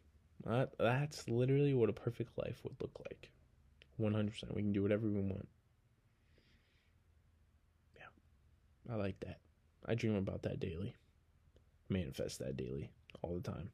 That, 0.45 0.73
that's 0.77 1.29
literally 1.29 1.73
what 1.73 1.89
a 1.89 1.93
perfect 1.93 2.37
life 2.37 2.59
would 2.63 2.75
look 2.81 2.99
like. 2.99 3.29
100%. 3.99 4.53
We 4.55 4.61
can 4.61 4.73
do 4.73 4.81
whatever 4.81 5.07
we 5.07 5.21
want. 5.21 5.47
Yeah. 7.95 8.91
I 8.91 8.95
like 8.95 9.19
that. 9.21 9.39
I 9.85 9.95
dream 9.95 10.15
about 10.15 10.43
that 10.43 10.59
daily. 10.59 10.95
Manifest 11.89 12.39
that 12.39 12.57
daily 12.57 12.91
all 13.21 13.35
the 13.35 13.51
time. 13.51 13.69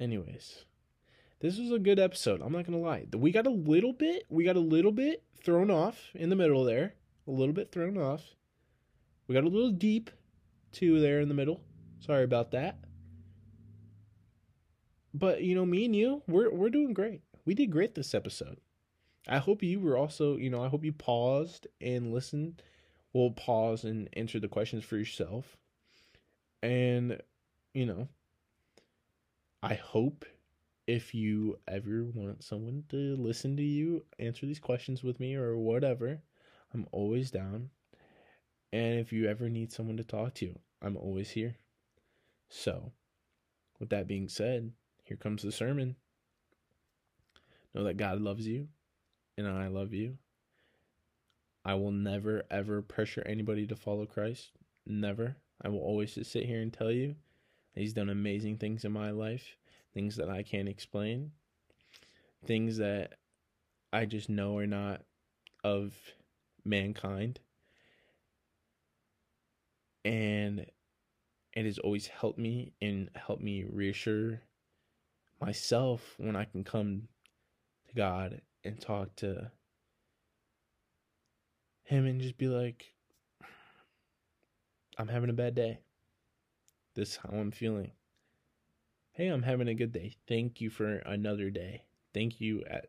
Anyways, 0.00 0.64
this 1.40 1.58
was 1.58 1.70
a 1.70 1.78
good 1.78 1.98
episode. 1.98 2.40
I'm 2.40 2.52
not 2.52 2.64
to 2.64 2.76
lie. 2.76 3.06
We 3.14 3.32
got 3.32 3.46
a 3.46 3.50
little 3.50 3.92
bit, 3.92 4.24
we 4.30 4.44
got 4.44 4.56
a 4.56 4.60
little 4.60 4.92
bit 4.92 5.22
thrown 5.44 5.70
off 5.70 6.10
in 6.14 6.30
the 6.30 6.36
middle 6.36 6.64
there. 6.64 6.94
A 7.26 7.30
little 7.30 7.52
bit 7.52 7.70
thrown 7.70 7.98
off. 7.98 8.22
We 9.28 9.34
got 9.34 9.44
a 9.44 9.48
little 9.48 9.70
deep 9.70 10.10
too 10.72 11.00
there 11.00 11.20
in 11.20 11.28
the 11.28 11.34
middle. 11.34 11.60
Sorry 12.00 12.24
about 12.24 12.50
that. 12.52 12.78
But 15.12 15.42
you 15.42 15.54
know, 15.54 15.66
me 15.66 15.84
and 15.84 15.94
you, 15.94 16.22
we're 16.26 16.50
we're 16.50 16.70
doing 16.70 16.94
great. 16.94 17.20
We 17.44 17.54
did 17.54 17.70
great 17.70 17.94
this 17.94 18.14
episode. 18.14 18.58
I 19.28 19.38
hope 19.38 19.62
you 19.62 19.80
were 19.80 19.98
also, 19.98 20.36
you 20.36 20.50
know, 20.50 20.64
I 20.64 20.68
hope 20.68 20.84
you 20.84 20.92
paused 20.92 21.66
and 21.80 22.12
listened. 22.12 22.62
We'll 23.12 23.32
pause 23.32 23.84
and 23.84 24.08
answer 24.14 24.40
the 24.40 24.48
questions 24.48 24.84
for 24.84 24.96
yourself. 24.96 25.56
And, 26.62 27.20
you 27.74 27.86
know, 27.86 28.08
I 29.62 29.74
hope 29.74 30.24
if 30.86 31.14
you 31.14 31.58
ever 31.68 32.04
want 32.04 32.42
someone 32.42 32.84
to 32.88 33.14
listen 33.16 33.56
to 33.58 33.62
you 33.62 34.04
answer 34.18 34.46
these 34.46 34.58
questions 34.58 35.02
with 35.02 35.20
me 35.20 35.34
or 35.34 35.56
whatever, 35.58 36.22
I'm 36.72 36.86
always 36.92 37.30
down. 37.30 37.68
And 38.72 38.98
if 38.98 39.12
you 39.12 39.28
ever 39.28 39.50
need 39.50 39.70
someone 39.70 39.98
to 39.98 40.04
talk 40.04 40.34
to, 40.36 40.58
I'm 40.80 40.96
always 40.96 41.30
here. 41.30 41.56
So, 42.48 42.92
with 43.78 43.90
that 43.90 44.06
being 44.08 44.28
said, 44.28 44.72
here 45.04 45.18
comes 45.18 45.42
the 45.42 45.52
sermon. 45.52 45.96
Know 47.74 47.84
that 47.84 47.98
God 47.98 48.20
loves 48.20 48.46
you 48.46 48.68
and 49.36 49.46
I 49.46 49.68
love 49.68 49.92
you. 49.92 50.16
I 51.66 51.74
will 51.74 51.92
never 51.92 52.44
ever 52.50 52.80
pressure 52.80 53.22
anybody 53.26 53.66
to 53.66 53.76
follow 53.76 54.06
Christ. 54.06 54.52
Never. 54.86 55.36
I 55.62 55.68
will 55.68 55.80
always 55.80 56.14
just 56.14 56.32
sit 56.32 56.46
here 56.46 56.62
and 56.62 56.72
tell 56.72 56.90
you 56.90 57.16
He's 57.74 57.92
done 57.92 58.08
amazing 58.08 58.58
things 58.58 58.84
in 58.84 58.92
my 58.92 59.10
life, 59.10 59.56
things 59.94 60.16
that 60.16 60.28
I 60.28 60.42
can't 60.42 60.68
explain, 60.68 61.32
things 62.44 62.78
that 62.78 63.14
I 63.92 64.06
just 64.06 64.28
know 64.28 64.56
are 64.58 64.66
not 64.66 65.02
of 65.64 65.94
mankind. 66.64 67.40
And 70.04 70.66
it 71.52 71.64
has 71.64 71.78
always 71.78 72.06
helped 72.06 72.38
me 72.38 72.72
and 72.80 73.10
helped 73.14 73.42
me 73.42 73.64
reassure 73.68 74.40
myself 75.40 76.14
when 76.18 76.36
I 76.36 76.44
can 76.44 76.64
come 76.64 77.08
to 77.88 77.94
God 77.94 78.40
and 78.64 78.80
talk 78.80 79.16
to 79.16 79.50
Him 81.84 82.06
and 82.06 82.20
just 82.20 82.38
be 82.38 82.46
like, 82.46 82.94
I'm 84.98 85.08
having 85.08 85.30
a 85.30 85.34
bad 85.34 85.54
day. 85.54 85.78
This 86.94 87.10
is 87.10 87.16
how 87.16 87.30
I'm 87.30 87.50
feeling. 87.50 87.92
Hey, 89.12 89.28
I'm 89.28 89.42
having 89.42 89.68
a 89.68 89.74
good 89.74 89.92
day. 89.92 90.16
Thank 90.26 90.60
you 90.60 90.70
for 90.70 90.96
another 90.96 91.50
day. 91.50 91.84
Thank 92.12 92.40
you 92.40 92.64
at 92.68 92.86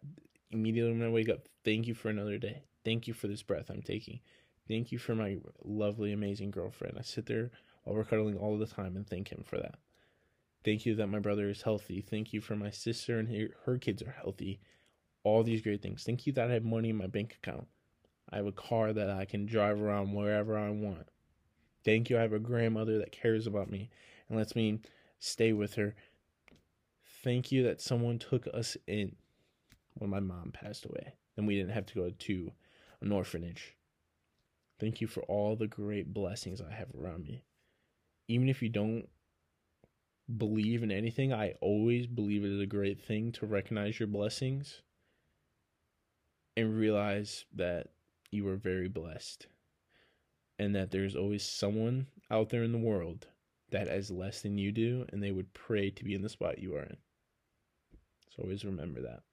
immediately 0.49 0.93
when 0.93 1.07
I 1.07 1.11
wake 1.11 1.29
up. 1.29 1.47
Thank 1.63 1.87
you 1.87 1.93
for 1.93 2.09
another 2.09 2.37
day. 2.37 2.63
Thank 2.83 3.07
you 3.07 3.13
for 3.13 3.27
this 3.27 3.43
breath 3.43 3.69
I'm 3.69 3.81
taking. 3.81 4.19
Thank 4.67 4.91
you 4.91 4.97
for 4.97 5.15
my 5.15 5.37
lovely, 5.63 6.13
amazing 6.13 6.51
girlfriend. 6.51 6.97
I 6.97 7.03
sit 7.03 7.25
there 7.25 7.51
while 7.83 7.95
we're 7.95 8.03
cuddling 8.03 8.37
all 8.37 8.57
the 8.57 8.65
time 8.65 8.95
and 8.95 9.07
thank 9.07 9.29
him 9.31 9.43
for 9.43 9.57
that. 9.57 9.75
Thank 10.63 10.85
you 10.85 10.95
that 10.95 11.07
my 11.07 11.19
brother 11.19 11.49
is 11.49 11.63
healthy. 11.63 12.01
Thank 12.01 12.33
you 12.33 12.41
for 12.41 12.55
my 12.55 12.69
sister 12.69 13.19
and 13.19 13.29
her, 13.29 13.49
her 13.65 13.77
kids 13.77 14.01
are 14.01 14.15
healthy. 14.21 14.59
All 15.23 15.43
these 15.43 15.61
great 15.61 15.81
things. 15.81 16.03
Thank 16.03 16.25
you 16.25 16.33
that 16.33 16.49
I 16.49 16.53
have 16.53 16.63
money 16.63 16.89
in 16.89 16.97
my 16.97 17.07
bank 17.07 17.37
account. 17.41 17.67
I 18.29 18.37
have 18.37 18.45
a 18.45 18.51
car 18.51 18.93
that 18.93 19.09
I 19.09 19.25
can 19.25 19.45
drive 19.45 19.81
around 19.81 20.13
wherever 20.13 20.57
I 20.57 20.69
want. 20.69 21.07
Thank 21.83 22.09
you. 22.09 22.17
I 22.17 22.21
have 22.21 22.33
a 22.33 22.39
grandmother 22.39 22.97
that 22.99 23.11
cares 23.11 23.47
about 23.47 23.71
me 23.71 23.89
and 24.29 24.37
lets 24.37 24.55
me 24.55 24.79
stay 25.19 25.53
with 25.53 25.75
her. 25.75 25.95
Thank 27.23 27.51
you 27.51 27.63
that 27.63 27.81
someone 27.81 28.19
took 28.19 28.47
us 28.53 28.77
in 28.87 29.15
when 29.93 30.09
my 30.09 30.19
mom 30.19 30.51
passed 30.51 30.85
away 30.85 31.13
and 31.37 31.47
we 31.47 31.55
didn't 31.55 31.73
have 31.73 31.85
to 31.87 31.95
go 31.95 32.09
to 32.09 32.51
an 33.01 33.11
orphanage. 33.11 33.75
Thank 34.79 35.01
you 35.01 35.07
for 35.07 35.21
all 35.23 35.55
the 35.55 35.67
great 35.67 36.13
blessings 36.13 36.61
I 36.61 36.73
have 36.73 36.89
around 36.99 37.23
me. 37.23 37.43
Even 38.27 38.49
if 38.49 38.61
you 38.61 38.69
don't 38.69 39.07
believe 40.37 40.81
in 40.81 40.91
anything, 40.91 41.33
I 41.33 41.53
always 41.61 42.07
believe 42.07 42.43
it 42.43 42.51
is 42.51 42.61
a 42.61 42.65
great 42.65 42.99
thing 42.99 43.31
to 43.33 43.45
recognize 43.45 43.99
your 43.99 44.07
blessings 44.07 44.81
and 46.57 46.77
realize 46.77 47.45
that 47.53 47.87
you 48.31 48.47
are 48.47 48.55
very 48.55 48.87
blessed 48.87 49.47
and 50.61 50.75
that 50.75 50.91
there's 50.91 51.15
always 51.15 51.43
someone 51.43 52.05
out 52.29 52.49
there 52.49 52.61
in 52.61 52.71
the 52.71 52.77
world 52.77 53.25
that 53.71 53.87
has 53.87 54.11
less 54.11 54.43
than 54.43 54.59
you 54.59 54.71
do 54.71 55.07
and 55.09 55.21
they 55.21 55.31
would 55.31 55.51
pray 55.55 55.89
to 55.89 56.03
be 56.03 56.13
in 56.13 56.21
the 56.21 56.29
spot 56.29 56.59
you 56.59 56.75
are 56.75 56.83
in. 56.83 56.97
So 58.29 58.43
always 58.43 58.63
remember 58.63 59.01
that. 59.01 59.23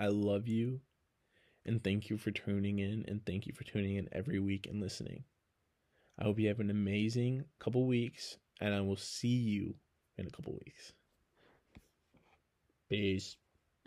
I 0.00 0.08
love 0.08 0.48
you 0.48 0.80
and 1.64 1.84
thank 1.84 2.10
you 2.10 2.18
for 2.18 2.32
tuning 2.32 2.80
in 2.80 3.04
and 3.06 3.24
thank 3.24 3.46
you 3.46 3.52
for 3.52 3.62
tuning 3.62 3.94
in 3.94 4.08
every 4.10 4.40
week 4.40 4.66
and 4.68 4.80
listening. 4.80 5.22
I 6.18 6.24
hope 6.24 6.40
you 6.40 6.48
have 6.48 6.58
an 6.58 6.70
amazing 6.70 7.44
couple 7.60 7.86
weeks 7.86 8.36
and 8.60 8.74
I 8.74 8.80
will 8.80 8.96
see 8.96 9.28
you 9.28 9.76
in 10.18 10.26
a 10.26 10.30
couple 10.30 10.54
weeks. 10.54 10.92
Peace. 12.88 13.36